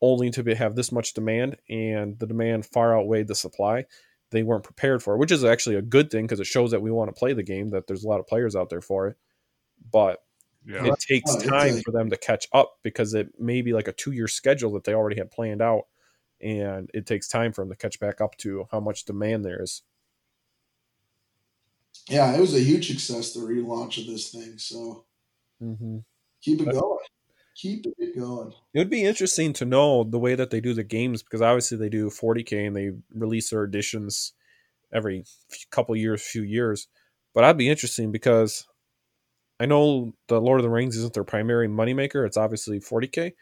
only 0.00 0.30
to 0.30 0.42
be, 0.42 0.54
have 0.54 0.76
this 0.76 0.92
much 0.92 1.14
demand 1.14 1.56
and 1.68 2.18
the 2.18 2.26
demand 2.26 2.66
far 2.66 2.96
outweighed 2.96 3.28
the 3.28 3.34
supply, 3.34 3.84
they 4.30 4.42
weren't 4.42 4.64
prepared 4.64 5.02
for 5.02 5.14
it, 5.14 5.18
which 5.18 5.32
is 5.32 5.44
actually 5.44 5.76
a 5.76 5.82
good 5.82 6.10
thing 6.10 6.24
because 6.24 6.40
it 6.40 6.46
shows 6.46 6.70
that 6.70 6.82
we 6.82 6.90
want 6.90 7.08
to 7.08 7.18
play 7.18 7.32
the 7.32 7.42
game, 7.42 7.70
that 7.70 7.86
there's 7.86 8.04
a 8.04 8.08
lot 8.08 8.20
of 8.20 8.26
players 8.26 8.54
out 8.54 8.70
there 8.70 8.80
for 8.80 9.08
it. 9.08 9.16
But 9.90 10.22
Yeah, 10.66 10.86
it 10.86 11.00
takes 11.00 11.34
time 11.36 11.80
for 11.82 11.90
them 11.90 12.10
to 12.10 12.16
catch 12.16 12.46
up 12.52 12.74
because 12.82 13.14
it 13.14 13.40
may 13.40 13.62
be 13.62 13.72
like 13.72 13.88
a 13.88 13.92
two 13.92 14.12
year 14.12 14.28
schedule 14.28 14.72
that 14.72 14.84
they 14.84 14.94
already 14.94 15.16
had 15.16 15.30
planned 15.30 15.62
out. 15.62 15.84
And 16.40 16.90
it 16.94 17.06
takes 17.06 17.28
time 17.28 17.52
for 17.52 17.62
them 17.62 17.70
to 17.70 17.76
catch 17.76 18.00
back 18.00 18.20
up 18.20 18.36
to 18.38 18.66
how 18.70 18.80
much 18.80 19.04
demand 19.04 19.44
there 19.44 19.62
is. 19.62 19.82
Yeah, 22.08 22.34
it 22.34 22.40
was 22.40 22.54
a 22.54 22.60
huge 22.60 22.88
success, 22.88 23.32
the 23.34 23.40
relaunch 23.40 23.98
of 24.00 24.06
this 24.06 24.30
thing. 24.30 24.58
So 24.58 25.04
Mm-hmm. 25.62 25.98
keep 26.42 26.60
it 26.60 26.64
But- 26.66 26.74
going. 26.80 26.98
Keep 27.56 27.84
it 27.98 28.18
going. 28.18 28.52
It 28.72 28.78
would 28.78 28.88
be 28.88 29.04
interesting 29.04 29.52
to 29.54 29.66
know 29.66 30.02
the 30.04 30.18
way 30.18 30.34
that 30.34 30.48
they 30.50 30.60
do 30.62 30.72
the 30.72 30.84
games 30.84 31.22
because 31.22 31.42
obviously 31.42 31.76
they 31.76 31.90
do 31.90 32.08
40k 32.08 32.66
and 32.66 32.74
they 32.74 32.92
release 33.12 33.50
their 33.50 33.64
editions 33.64 34.32
every 34.94 35.24
couple 35.70 35.94
years, 35.94 36.22
few 36.22 36.42
years. 36.42 36.88
But 37.34 37.44
I'd 37.44 37.58
be 37.58 37.68
interesting 37.68 38.12
because 38.12 38.66
I 39.58 39.66
know 39.66 40.14
the 40.28 40.40
Lord 40.40 40.60
of 40.60 40.62
the 40.62 40.70
Rings 40.70 40.96
isn't 40.96 41.12
their 41.12 41.24
primary 41.24 41.68
moneymaker. 41.68 42.24
It's 42.24 42.38
obviously 42.38 42.80
40k, 42.80 43.34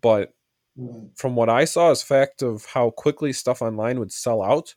but 0.00 0.32
from 1.16 1.36
what 1.36 1.50
I 1.50 1.66
saw, 1.66 1.90
as 1.90 2.02
fact 2.02 2.40
of 2.40 2.64
how 2.64 2.90
quickly 2.90 3.34
stuff 3.34 3.60
online 3.60 3.98
would 3.98 4.12
sell 4.12 4.40
out. 4.42 4.74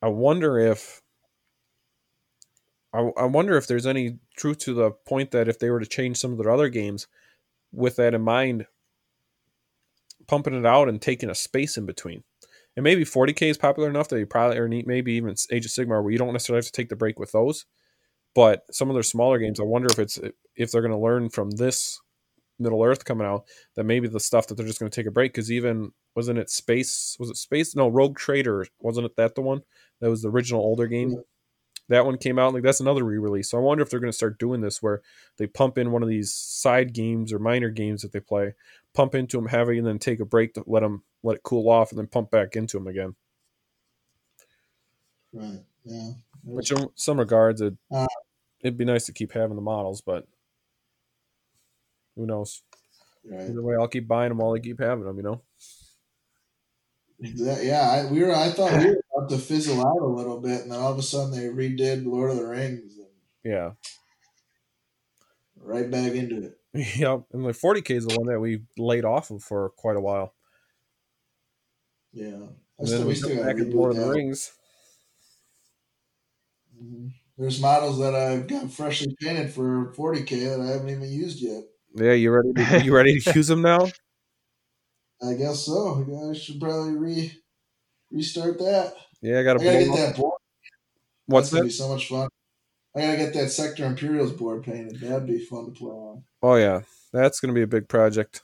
I 0.00 0.08
wonder 0.08 0.58
if 0.58 1.02
I, 2.94 3.10
I 3.16 3.24
wonder 3.24 3.56
if 3.56 3.66
there's 3.66 3.86
any 3.86 4.18
truth 4.36 4.58
to 4.60 4.74
the 4.74 4.92
point 4.92 5.32
that 5.32 5.48
if 5.48 5.58
they 5.58 5.70
were 5.70 5.80
to 5.80 5.86
change 5.86 6.16
some 6.18 6.32
of 6.32 6.38
their 6.38 6.50
other 6.52 6.68
games 6.68 7.08
with 7.72 7.96
that 7.96 8.14
in 8.14 8.22
mind, 8.22 8.66
pumping 10.28 10.54
it 10.54 10.64
out 10.64 10.88
and 10.88 11.02
taking 11.02 11.28
a 11.28 11.34
space 11.34 11.76
in 11.76 11.86
between. 11.86 12.22
And 12.76 12.84
maybe 12.84 13.04
40k 13.04 13.50
is 13.50 13.58
popular 13.58 13.88
enough 13.88 14.08
that 14.08 14.18
you 14.18 14.26
probably 14.26 14.58
or 14.58 14.68
maybe 14.68 15.12
even 15.14 15.34
Age 15.50 15.66
of 15.66 15.70
Sigmar 15.70 16.02
where 16.02 16.10
you 16.10 16.18
don't 16.18 16.32
necessarily 16.32 16.58
have 16.58 16.66
to 16.66 16.72
take 16.72 16.88
the 16.88 16.96
break 16.96 17.18
with 17.18 17.32
those. 17.32 17.66
But 18.34 18.64
some 18.72 18.90
of 18.90 18.94
their 18.94 19.04
smaller 19.04 19.38
games, 19.38 19.60
I 19.60 19.64
wonder 19.64 19.88
if 19.90 19.98
it's 19.98 20.18
if 20.56 20.72
they're 20.72 20.82
going 20.82 20.90
to 20.92 20.98
learn 20.98 21.30
from 21.30 21.52
this 21.52 22.00
Middle 22.58 22.82
Earth 22.82 23.04
coming 23.04 23.26
out 23.26 23.44
that 23.76 23.84
maybe 23.84 24.08
the 24.08 24.20
stuff 24.20 24.46
that 24.46 24.56
they're 24.56 24.66
just 24.66 24.78
going 24.78 24.90
to 24.90 24.94
take 24.94 25.06
a 25.06 25.12
break 25.12 25.32
because 25.32 25.50
even 25.50 25.92
wasn't 26.16 26.38
it 26.38 26.50
Space 26.50 27.16
was 27.18 27.30
it 27.30 27.36
Space 27.36 27.74
no 27.74 27.88
Rogue 27.88 28.16
Trader 28.16 28.66
wasn't 28.80 29.06
it 29.06 29.16
that 29.16 29.34
the 29.34 29.42
one 29.42 29.62
that 30.00 30.10
was 30.10 30.22
the 30.22 30.30
original 30.30 30.60
older 30.60 30.86
game 30.86 31.10
Yeah. 31.10 31.18
That 31.88 32.06
one 32.06 32.16
came 32.18 32.38
out 32.38 32.54
like 32.54 32.62
that's 32.62 32.80
another 32.80 33.04
re-release 33.04 33.50
so 33.50 33.58
I 33.58 33.60
wonder 33.60 33.82
if 33.82 33.90
they're 33.90 34.00
going 34.00 34.10
to 34.12 34.16
start 34.16 34.38
doing 34.38 34.60
this 34.60 34.82
where 34.82 35.02
they 35.36 35.46
pump 35.46 35.76
in 35.78 35.92
one 35.92 36.02
of 36.02 36.08
these 36.08 36.32
side 36.32 36.92
games 36.94 37.32
or 37.32 37.38
minor 37.38 37.68
games 37.70 38.02
that 38.02 38.12
they 38.12 38.20
play 38.20 38.54
pump 38.94 39.14
into 39.14 39.36
them 39.36 39.48
heavy 39.48 39.78
and 39.78 39.86
then 39.86 39.98
take 39.98 40.20
a 40.20 40.24
break 40.24 40.54
to 40.54 40.64
let 40.66 40.80
them 40.80 41.02
let 41.22 41.36
it 41.36 41.42
cool 41.42 41.68
off 41.70 41.90
and 41.90 41.98
then 41.98 42.06
pump 42.06 42.30
back 42.30 42.56
into 42.56 42.78
them 42.78 42.86
again 42.86 43.14
Right. 45.32 45.64
Yeah. 45.84 46.10
which 46.44 46.70
in 46.70 46.88
some 46.94 47.18
regards 47.18 47.60
it, 47.60 47.74
Uh, 47.90 48.06
it'd 48.60 48.78
be 48.78 48.84
nice 48.84 49.04
to 49.06 49.12
keep 49.12 49.32
having 49.32 49.56
the 49.56 49.62
models 49.62 50.00
but 50.00 50.26
who 52.16 52.26
knows 52.26 52.62
Right. 53.24 53.48
either 53.48 53.62
way 53.62 53.74
I'll 53.76 53.88
keep 53.88 54.06
buying 54.06 54.28
them 54.30 54.38
while 54.38 54.52
they 54.52 54.60
keep 54.60 54.78
having 54.80 55.04
them 55.04 55.16
you 55.16 55.22
know 55.22 55.42
Exactly. 57.20 57.68
Yeah, 57.68 57.80
I, 57.80 58.12
we 58.12 58.22
were. 58.22 58.34
I 58.34 58.50
thought 58.50 58.78
we 58.78 58.86
were 58.86 59.02
about 59.16 59.30
to 59.30 59.38
fizzle 59.38 59.80
out 59.86 60.02
a 60.02 60.06
little 60.06 60.40
bit, 60.40 60.62
and 60.62 60.72
then 60.72 60.80
all 60.80 60.92
of 60.92 60.98
a 60.98 61.02
sudden 61.02 61.30
they 61.30 61.46
redid 61.46 62.04
Lord 62.04 62.32
of 62.32 62.36
the 62.36 62.46
Rings, 62.46 62.98
and 62.98 63.08
yeah 63.44 63.70
right 65.64 65.90
back 65.90 66.12
into 66.12 66.44
it. 66.44 66.58
Yep, 66.96 67.26
and 67.32 67.44
the 67.44 67.50
40k 67.50 67.90
is 67.92 68.06
the 68.06 68.18
one 68.18 68.26
that 68.26 68.40
we 68.40 68.62
laid 68.76 69.04
off 69.04 69.30
of 69.30 69.44
for 69.44 69.70
quite 69.76 69.96
a 69.96 70.00
while. 70.00 70.34
Yeah. 72.12 72.46
I 72.80 72.84
still, 72.84 73.06
we 73.06 73.14
still 73.14 73.44
back 73.44 73.56
Lord 73.58 73.92
of 73.92 73.98
the. 73.98 74.08
Rings. 74.10 74.52
Mhm. 76.82 77.12
There's 77.38 77.60
models 77.60 78.00
that 78.00 78.16
I've 78.16 78.48
got 78.48 78.72
freshly 78.72 79.14
painted 79.20 79.52
for 79.52 79.92
40k 79.92 80.48
that 80.48 80.60
I 80.60 80.72
haven't 80.72 80.88
even 80.88 81.08
used 81.08 81.40
yet. 81.40 81.62
Yeah, 81.94 82.12
you 82.12 82.32
ready? 82.32 82.52
To, 82.54 82.84
you 82.84 82.92
ready 82.94 83.20
to 83.20 83.32
use 83.32 83.46
them 83.46 83.62
now? 83.62 83.86
I 85.22 85.34
guess 85.34 85.60
so. 85.60 86.04
Yeah, 86.08 86.30
I 86.30 86.34
should 86.34 86.60
probably 86.60 86.96
re 86.96 87.32
restart 88.10 88.58
that. 88.58 88.94
Yeah, 89.22 89.40
I 89.40 89.42
got 89.42 89.58
gotta 89.58 89.84
get 89.84 89.96
that 89.96 90.16
board. 90.16 90.38
What's 91.26 91.50
That's 91.50 91.54
gonna 91.54 91.62
that? 91.62 91.68
be 91.68 91.72
so 91.72 91.88
much 91.88 92.08
fun. 92.08 92.28
I 92.96 93.00
gotta 93.00 93.16
get 93.16 93.34
that 93.34 93.50
Sector 93.50 93.86
Imperialis 93.86 94.32
board 94.32 94.62
painted. 94.62 95.00
That'd 95.00 95.26
be 95.26 95.38
fun 95.38 95.66
to 95.66 95.70
play 95.72 95.90
on. 95.90 96.24
Oh 96.42 96.56
yeah, 96.56 96.82
that's 97.12 97.40
gonna 97.40 97.54
be 97.54 97.62
a 97.62 97.66
big 97.66 97.88
project. 97.88 98.42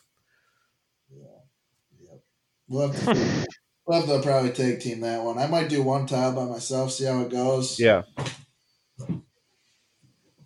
We'll 2.69 2.89
have 2.89 3.05
to, 3.05 3.47
we'll 3.87 4.01
have 4.01 4.09
to 4.09 4.23
probably 4.23 4.53
tag 4.53 4.81
team 4.81 5.01
that 5.01 5.23
one. 5.23 5.39
I 5.39 5.47
might 5.49 5.69
do 5.69 5.83
one 5.83 6.07
tile 6.07 6.33
by 6.33 6.45
myself, 6.45 6.93
see 6.93 7.05
how 7.05 7.21
it 7.21 7.31
goes. 7.31 7.79
Yeah, 7.79 8.03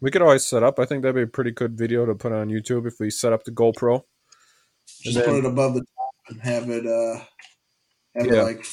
we 0.00 0.10
could 0.10 0.22
always 0.22 0.44
set 0.44 0.62
up. 0.62 0.78
I 0.78 0.86
think 0.86 1.02
that'd 1.02 1.14
be 1.14 1.22
a 1.22 1.26
pretty 1.26 1.50
good 1.50 1.76
video 1.78 2.06
to 2.06 2.14
put 2.14 2.32
on 2.32 2.48
YouTube 2.48 2.86
if 2.86 2.98
we 2.98 3.10
set 3.10 3.32
up 3.32 3.44
the 3.44 3.52
GoPro. 3.52 4.02
Just 5.02 5.16
then- 5.16 5.24
put 5.26 5.36
it 5.36 5.44
above 5.44 5.74
the 5.74 5.84
and 6.28 6.40
have 6.40 6.70
it 6.70 6.86
uh 6.86 7.20
have 8.16 8.26
Yeah. 8.26 8.40
it 8.40 8.44
like 8.44 8.64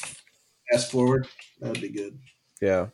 fast 0.70 0.90
forward. 0.90 1.26
That'd 1.60 1.80
be 1.82 1.90
good. 1.90 2.18
Yeah, 2.60 2.88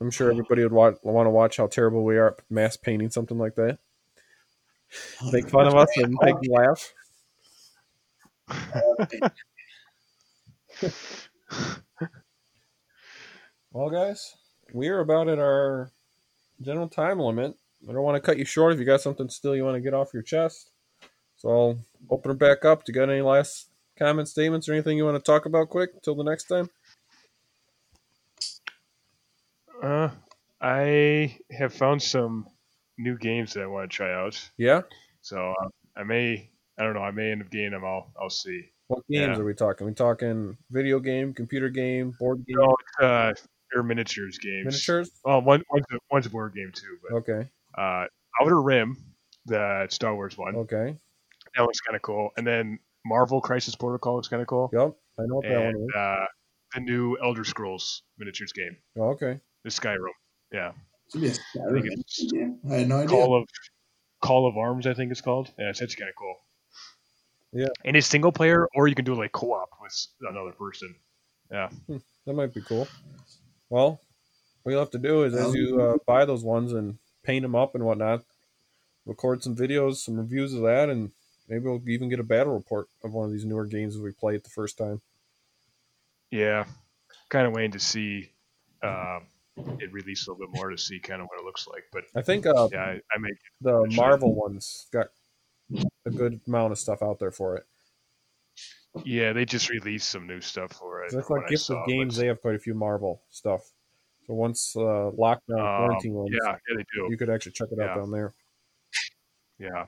I'm 0.00 0.10
sure 0.10 0.30
everybody 0.30 0.62
would 0.62 0.72
want 0.72 1.04
want 1.04 1.26
to 1.26 1.30
watch 1.30 1.56
how 1.56 1.66
terrible 1.66 2.04
we 2.04 2.16
are 2.16 2.28
at 2.32 2.40
mass 2.50 2.76
painting 2.76 3.10
something 3.10 3.38
like 3.38 3.56
that. 3.56 3.78
Make 5.32 5.48
fun 5.48 5.66
of 5.66 5.74
us 5.74 5.88
and 5.96 6.14
make 6.20 6.40
them 6.40 6.52
laugh. 6.52 6.92
Well, 13.74 13.88
guys, 13.88 14.34
we 14.74 14.88
are 14.88 15.00
about 15.00 15.28
at 15.28 15.38
our 15.38 15.90
general 16.60 16.88
time 16.88 17.18
limit. 17.18 17.54
I 17.88 17.92
don't 17.92 18.02
want 18.02 18.16
to 18.16 18.20
cut 18.20 18.36
you 18.36 18.44
short 18.44 18.74
if 18.74 18.78
you 18.78 18.84
got 18.84 19.00
something 19.00 19.28
still 19.30 19.56
you 19.56 19.64
want 19.64 19.76
to 19.76 19.80
get 19.80 19.94
off 19.94 20.12
your 20.12 20.22
chest. 20.22 20.70
So 21.36 21.48
I'll 21.48 21.78
open 22.10 22.30
it 22.32 22.38
back 22.38 22.64
up. 22.64 22.84
Do 22.84 22.92
you 22.92 22.94
got 22.94 23.10
any 23.10 23.20
last 23.22 23.68
comments, 23.98 24.30
statements, 24.32 24.68
or 24.68 24.72
anything 24.72 24.96
you 24.96 25.04
want 25.04 25.16
to 25.22 25.22
talk 25.22 25.46
about 25.46 25.68
quick 25.68 26.02
till 26.02 26.14
the 26.14 26.24
next 26.24 26.44
time? 26.44 26.68
Uh, 29.82 30.10
I 30.60 31.36
have 31.50 31.74
found 31.74 32.02
some 32.02 32.46
new 32.98 33.16
games 33.18 33.54
that 33.54 33.62
I 33.64 33.66
want 33.66 33.90
to 33.90 33.94
try 33.96 34.12
out. 34.12 34.38
Yeah. 34.56 34.82
So 35.22 35.52
uh, 35.60 35.68
I 35.96 36.04
may, 36.04 36.50
I 36.78 36.84
don't 36.84 36.94
know, 36.94 37.00
I 37.02 37.10
may 37.10 37.32
end 37.32 37.42
up 37.42 37.50
getting 37.50 37.72
them. 37.72 37.84
I'll, 37.84 38.12
I'll 38.20 38.30
see. 38.30 38.70
What 38.88 39.00
games 39.08 39.36
Yeah. 39.36 39.42
are 39.42 39.44
we 39.44 39.54
talking? 39.54 39.86
we 39.86 39.94
talking 39.94 40.56
video 40.70 41.00
game, 41.00 41.32
computer 41.34 41.68
game, 41.68 42.14
board 42.18 42.44
game, 42.46 42.56
No, 42.58 42.76
uh, 43.00 43.32
they're 43.72 43.82
miniatures 43.82 44.38
games. 44.38 44.66
miniatures? 44.66 45.10
Well, 45.24 45.40
one, 45.42 45.62
one's, 45.70 45.84
a, 45.92 45.98
one's 46.10 46.26
a 46.26 46.30
board 46.30 46.54
game 46.54 46.70
too, 46.74 46.98
but 47.02 47.16
Okay. 47.18 47.48
uh, 47.76 48.06
Outer 48.40 48.60
Rim, 48.60 48.96
the 49.46 49.86
Star 49.90 50.14
Wars 50.14 50.36
one, 50.36 50.54
Okay. 50.56 50.96
That 51.56 51.62
looks 51.62 51.80
kind 51.80 51.96
of 51.96 52.02
cool. 52.02 52.30
And 52.36 52.46
then 52.46 52.78
Marvel 53.04 53.40
Crisis 53.40 53.74
Protocol 53.74 54.16
looks 54.16 54.28
kind 54.28 54.40
of 54.42 54.48
cool. 54.48 54.70
Yep. 54.72 54.94
I 55.18 55.22
know 55.26 55.36
what 55.36 55.44
that 55.48 55.64
one 55.64 55.76
is. 55.88 55.94
uh, 55.94 56.24
the 56.74 56.80
new 56.80 57.18
Elder 57.22 57.44
Scrolls 57.44 58.02
miniatures 58.18 58.52
game, 58.52 58.76
Oh, 58.96 59.10
okay. 59.10 59.40
the 59.64 59.70
Skyrim. 59.70 60.08
Yeah, 60.52 60.72
It's 61.06 61.14
gonna 61.14 61.26
be 61.26 61.28
a 61.28 61.32
I 61.32 61.82
think 61.82 61.84
Skyrim 61.84 62.00
it's 62.00 62.32
game. 62.32 62.58
I 62.70 62.74
had 62.76 62.88
no 62.88 62.96
idea. 62.96 63.08
Call 63.08 63.36
of 63.42 63.48
Call 64.22 64.50
to 64.50 64.58
Arms, 64.58 64.86
I 64.86 64.94
think 64.94 65.10
it's 65.10 65.20
called. 65.20 65.50
Yeah, 65.58 65.68
it's 65.70 65.82
actually 65.82 65.96
kind 65.96 66.08
of 66.10 66.14
cool. 66.16 66.34
Yeah. 67.52 67.68
and 67.84 67.94
it's 67.96 68.06
single 68.06 68.32
player, 68.32 68.66
or 68.74 68.88
you 68.88 68.94
can 68.94 69.04
do 69.04 69.14
like 69.14 69.32
co-op 69.32 69.68
with 69.82 70.06
another 70.22 70.52
person. 70.52 70.94
Yeah, 71.50 71.68
That 72.26 72.32
might 72.32 72.54
be 72.54 72.62
cool. 72.62 72.88
Well, 73.68 74.00
what 74.62 74.72
you'll 74.72 74.80
have 74.80 74.90
to 74.92 74.98
do 74.98 75.24
is 75.24 75.34
as 75.34 75.52
you 75.54 75.82
uh, 75.82 75.98
buy 76.06 76.24
those 76.24 76.42
ones 76.42 76.72
and 76.72 76.96
paint 77.24 77.42
them 77.42 77.54
up 77.54 77.74
and 77.74 77.84
whatnot, 77.84 78.22
record 79.04 79.42
some 79.42 79.54
videos, 79.54 79.96
some 79.96 80.16
reviews 80.16 80.54
of 80.54 80.62
that, 80.62 80.88
and 80.88 81.10
maybe 81.52 81.64
we'll 81.64 81.82
even 81.88 82.08
get 82.08 82.18
a 82.18 82.24
battle 82.24 82.54
report 82.54 82.88
of 83.04 83.12
one 83.12 83.26
of 83.26 83.32
these 83.32 83.44
newer 83.44 83.66
games 83.66 83.94
that 83.94 84.02
we 84.02 84.10
played 84.12 84.42
the 84.42 84.50
first 84.50 84.78
time. 84.78 85.00
yeah. 86.30 86.64
Kind 87.28 87.46
of 87.46 87.52
waiting 87.54 87.70
to 87.72 87.78
see 87.78 88.30
um, 88.82 89.26
it 89.78 89.92
release 89.92 90.26
a 90.26 90.30
little 90.32 90.46
bit 90.46 90.54
more 90.56 90.68
to 90.70 90.76
see 90.78 90.98
kind 90.98 91.20
of 91.22 91.28
what 91.28 91.38
it 91.40 91.44
looks 91.44 91.66
like. 91.66 91.84
But 91.92 92.04
I 92.14 92.20
think 92.22 92.46
uh, 92.46 92.68
yeah, 92.72 92.80
I, 92.84 93.00
I 93.14 93.18
may. 93.18 93.30
the 93.60 93.86
Sure. 93.90 94.04
Marvel 94.04 94.34
ones 94.34 94.86
got 94.92 95.06
a 96.06 96.10
good 96.10 96.40
amount 96.46 96.72
of 96.72 96.78
stuff 96.78 97.02
out 97.02 97.18
there 97.18 97.30
for 97.30 97.56
it. 97.56 97.64
Yeah, 99.06 99.32
they 99.32 99.46
just 99.46 99.70
released 99.70 100.10
some 100.10 100.26
new 100.26 100.42
stuff 100.42 100.72
for 100.72 101.04
it. 101.04 101.12
From 101.12 101.38
like 101.38 101.48
Gifts 101.48 101.70
of 101.70 101.86
Games. 101.86 102.16
but- 102.16 102.20
They 102.20 102.26
have 102.28 102.40
quite 102.42 102.54
a 102.56 102.58
few 102.58 102.74
Marvel 102.74 103.22
stuff. 103.30 103.62
So 104.26 104.34
once 104.34 104.74
uh, 104.76 105.10
lockdown 105.18 105.58
Um, 105.58 105.86
quarantine 105.86 106.12
ones, 106.14 106.30
yeah, 106.32 106.50
yeah, 106.68 106.76
they 106.76 106.84
do. 106.94 107.06
you 107.10 107.16
could 107.16 107.30
actually 107.30 107.52
check 107.52 107.68
it 107.72 107.80
out 107.80 107.96
down 107.96 108.10
there. 108.10 108.34
Yeah, 109.58 109.86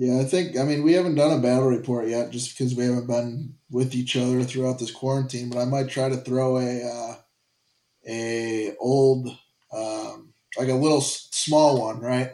Yeah, 0.00 0.18
I 0.18 0.24
think 0.24 0.56
I 0.56 0.62
mean 0.62 0.82
we 0.82 0.94
haven't 0.94 1.16
done 1.16 1.38
a 1.38 1.42
battle 1.42 1.68
report 1.68 2.08
yet, 2.08 2.30
just 2.30 2.56
because 2.56 2.74
we 2.74 2.86
haven't 2.86 3.06
been 3.06 3.56
with 3.70 3.94
each 3.94 4.16
other 4.16 4.42
throughout 4.42 4.78
this 4.78 4.90
quarantine. 4.90 5.50
But 5.50 5.58
I 5.58 5.66
might 5.66 5.90
try 5.90 6.08
to 6.08 6.16
throw 6.16 6.56
a 6.56 6.82
uh, 6.82 7.16
a 8.08 8.76
old 8.80 9.28
um, 9.70 10.32
like 10.56 10.70
a 10.70 10.74
little 10.74 11.02
small 11.02 11.82
one, 11.82 12.00
right? 12.00 12.30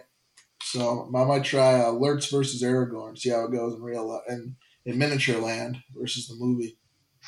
So 0.63 1.11
I 1.13 1.25
might 1.25 1.43
try 1.43 1.81
uh, 1.81 1.91
Lurtz 1.91 2.31
versus 2.31 2.63
Aragorn, 2.63 3.19
see 3.19 3.31
how 3.31 3.47
it 3.47 3.53
goes 3.53 3.75
in 3.75 3.83
real 3.83 4.13
li- 4.13 4.33
in 4.33 4.55
in 4.85 4.97
miniature 4.97 5.41
land 5.41 5.83
versus 5.93 6.29
the 6.29 6.37
movie. 6.39 6.79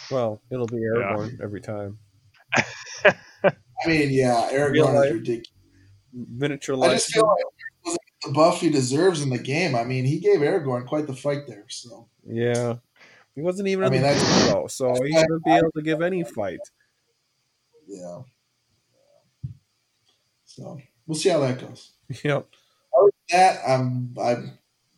Well, 0.09 0.40
it'll 0.53 0.66
be 0.66 0.77
Aragorn 0.77 1.40
every 1.42 1.61
time. 1.61 1.98
I 3.05 3.88
mean, 3.88 4.11
yeah, 4.12 4.55
Real 4.55 4.87
Aragorn 4.87 5.05
is 5.05 5.12
ridiculous. 5.14 5.51
Miniature 6.12 6.77
I 6.81 6.90
just 6.90 7.12
feel 7.12 7.27
like 7.27 7.44
he 8.22 8.28
the 8.28 8.35
buff 8.35 8.61
he 8.61 8.70
deserves 8.70 9.22
in 9.22 9.31
the 9.31 9.38
game. 9.38 9.74
I 9.74 9.85
mean, 9.85 10.04
he 10.04 10.18
gave 10.18 10.40
Aragorn 10.40 10.87
quite 10.87 11.07
the 11.07 11.14
fight 11.14 11.46
there. 11.46 11.64
So 11.68 12.09
Yeah. 12.26 12.76
He 13.35 13.42
wasn't 13.42 13.68
even 13.68 13.85
I 13.85 13.88
mean, 13.90 14.02
that's- 14.02 14.48
though, 14.50 14.66
so 14.66 14.94
he 15.02 15.12
shouldn't 15.12 15.44
be 15.44 15.52
able 15.52 15.70
to 15.72 15.83
give 15.83 16.02
any 16.02 16.24
fight. 16.24 16.61
yeah. 17.87 18.22
So 20.44 20.78
we'll 21.07 21.14
see 21.18 21.28
how 21.28 21.40
that 21.40 21.61
goes. 21.61 21.92
Yep. 22.24 22.48
that 23.31 23.61
I'm 23.68 24.14
I 24.20 24.37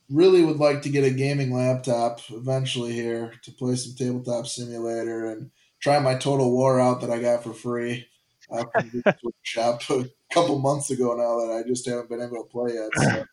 really 0.09 0.45
would 0.45 0.57
like 0.59 0.83
to 0.83 0.89
get 0.89 1.05
a 1.05 1.11
gaming 1.11 1.53
laptop 1.53 2.21
eventually 2.31 2.93
here 2.93 3.33
to 3.43 3.53
play 3.53 3.75
some 3.77 3.95
tabletop 3.95 4.47
simulator 4.47 5.27
and 5.27 5.51
try 5.81 5.99
my 5.99 6.15
Total 6.15 6.51
War 6.51 6.81
out 6.81 7.01
that 7.01 7.11
I 7.11 7.21
got 7.21 7.43
for 7.43 7.53
free 7.53 8.07
uh, 8.53 8.65
from 8.73 8.91
the 8.93 9.03
Games 9.03 9.35
shop 9.43 9.83
a 9.91 10.05
couple 10.33 10.59
months 10.59 10.91
ago 10.91 11.15
now 11.15 11.47
that 11.47 11.53
I 11.65 11.69
just 11.69 11.87
haven't 11.89 12.09
been 12.09 12.21
able 12.23 12.43
to 12.43 12.49
play 12.51 12.75
yet. 12.75 12.91
So 12.95 13.25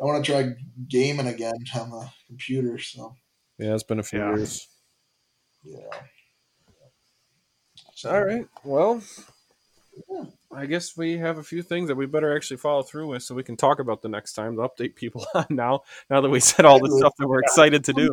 I 0.00 0.04
want 0.04 0.24
to 0.24 0.32
try 0.32 0.50
gaming 0.88 1.26
again 1.28 1.54
on 1.74 1.90
the 1.90 2.10
computer. 2.26 2.78
So 2.78 3.14
Yeah, 3.58 3.74
it's 3.74 3.82
been 3.82 3.98
a 3.98 4.02
few 4.02 4.18
Yeah. 4.20 4.34
years. 4.36 4.68
yeah. 5.64 6.00
All 8.04 8.24
right. 8.24 8.46
Well, 8.64 9.02
Yeah. 10.10 10.24
I 10.52 10.66
guess 10.66 10.96
we 10.96 11.16
have 11.18 11.38
a 11.38 11.42
few 11.42 11.62
things 11.62 11.88
that 11.88 11.96
we 11.96 12.06
better 12.06 12.34
actually 12.36 12.58
follow 12.58 12.82
through 12.82 13.08
with 13.08 13.22
so 13.22 13.34
we 13.34 13.42
can 13.42 13.56
talk 13.56 13.78
about 13.78 14.02
the 14.02 14.08
next 14.08 14.34
time 14.34 14.56
to 14.56 14.62
update 14.62 14.94
people 14.94 15.26
on 15.34 15.46
now, 15.50 15.82
now 16.10 16.20
that 16.20 16.28
we 16.28 16.40
said 16.40 16.64
all 16.66 16.78
the 16.78 16.94
stuff 16.98 17.12
that 17.18 17.26
we're 17.26 17.40
excited 17.40 17.84
to 17.84 17.92
do. 17.92 18.08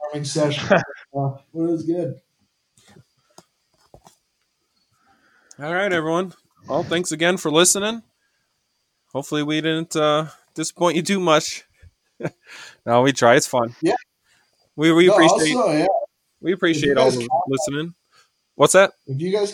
Farming 0.00 0.24
session. 0.24 0.68
uh, 1.16 1.30
it 1.36 1.42
was 1.52 1.84
good. 1.84 2.20
All 5.60 5.74
right, 5.74 5.92
everyone. 5.92 6.34
Well, 6.68 6.84
thanks 6.84 7.10
again 7.10 7.36
for 7.36 7.50
listening. 7.50 8.04
Hopefully, 9.12 9.42
we 9.42 9.60
didn't 9.60 9.96
uh, 9.96 10.26
disappoint 10.54 10.94
you 10.94 11.02
too 11.02 11.18
much. 11.18 11.64
no, 12.86 13.02
we 13.02 13.12
try. 13.12 13.34
It's 13.34 13.48
fun. 13.48 13.74
Yeah. 13.82 13.96
We, 14.76 14.92
we 14.92 15.08
No, 15.08 15.14
appreciate 15.14 15.56
also, 15.56 15.72
yeah, 15.72 15.86
we 16.40 16.52
appreciate 16.52 16.96
all 16.96 17.10
the 17.10 17.28
listening. 17.48 17.94
What's 18.54 18.74
that? 18.74 18.92
if 19.08 19.20
you 19.20 19.32
guys 19.32 19.52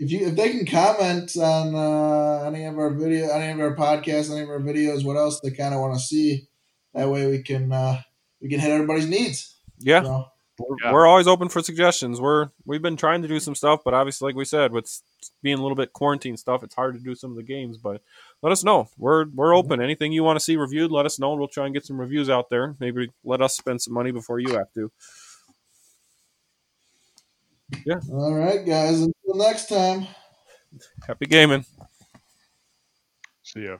if 0.00 0.10
you 0.10 0.26
if 0.26 0.34
they 0.34 0.50
can 0.50 0.66
comment 0.66 1.36
on 1.36 1.74
uh, 1.76 2.44
any 2.48 2.64
of 2.64 2.76
our 2.76 2.90
video 2.90 3.30
any 3.30 3.52
of 3.52 3.60
our 3.60 3.76
podcasts 3.76 4.32
any 4.32 4.40
of 4.40 4.48
our 4.48 4.58
videos 4.58 5.04
what 5.04 5.16
else 5.16 5.38
they 5.40 5.52
kind 5.52 5.72
of 5.72 5.80
want 5.80 5.94
to 5.94 6.00
see 6.00 6.48
that 6.94 7.08
way 7.08 7.30
we 7.30 7.42
can 7.42 7.70
uh 7.70 8.00
we 8.40 8.48
can 8.48 8.58
hit 8.58 8.70
everybody's 8.72 9.06
needs 9.08 9.56
Yeah, 9.78 10.02
So, 10.02 10.24
we're, 10.58 10.76
Yeah. 10.82 10.92
we're 10.92 11.06
always 11.06 11.26
open 11.26 11.48
for 11.48 11.62
suggestions. 11.62 12.20
We're 12.20 12.50
we've 12.64 12.82
been 12.82 12.96
trying 12.96 13.22
to 13.22 13.28
do 13.28 13.40
some 13.40 13.54
stuff, 13.54 13.80
but 13.84 13.94
obviously, 13.94 14.26
like 14.28 14.36
we 14.36 14.44
said, 14.44 14.72
with 14.72 15.00
being 15.42 15.58
a 15.58 15.62
little 15.62 15.76
bit 15.76 15.92
quarantine 15.92 16.36
stuff, 16.36 16.62
it's 16.62 16.74
hard 16.74 16.94
to 16.94 17.00
do 17.00 17.14
some 17.14 17.30
of 17.30 17.36
the 17.36 17.42
games. 17.42 17.76
But 17.78 18.02
let 18.42 18.52
us 18.52 18.64
know. 18.64 18.88
We're 18.96 19.26
we're 19.26 19.50
mm-hmm. 19.50 19.66
open. 19.66 19.80
Anything 19.80 20.12
you 20.12 20.22
want 20.22 20.38
to 20.38 20.44
see 20.44 20.56
reviewed, 20.56 20.90
let 20.90 21.06
us 21.06 21.18
know. 21.18 21.32
and 21.32 21.38
We'll 21.38 21.48
try 21.48 21.64
and 21.66 21.74
get 21.74 21.86
some 21.86 22.00
reviews 22.00 22.30
out 22.30 22.50
there. 22.50 22.76
Maybe 22.78 23.10
let 23.24 23.42
us 23.42 23.56
spend 23.56 23.82
some 23.82 23.94
money 23.94 24.10
before 24.12 24.38
you 24.38 24.54
have 24.54 24.72
to. 24.74 24.90
Yeah. 27.84 28.00
All 28.12 28.34
right 28.34 28.64
guys 28.64 29.00
until 29.00 29.34
next 29.34 29.68
time 29.68 30.06
Happy 31.06 31.26
gaming. 31.26 31.64
see 33.42 33.64
ya. 33.64 33.76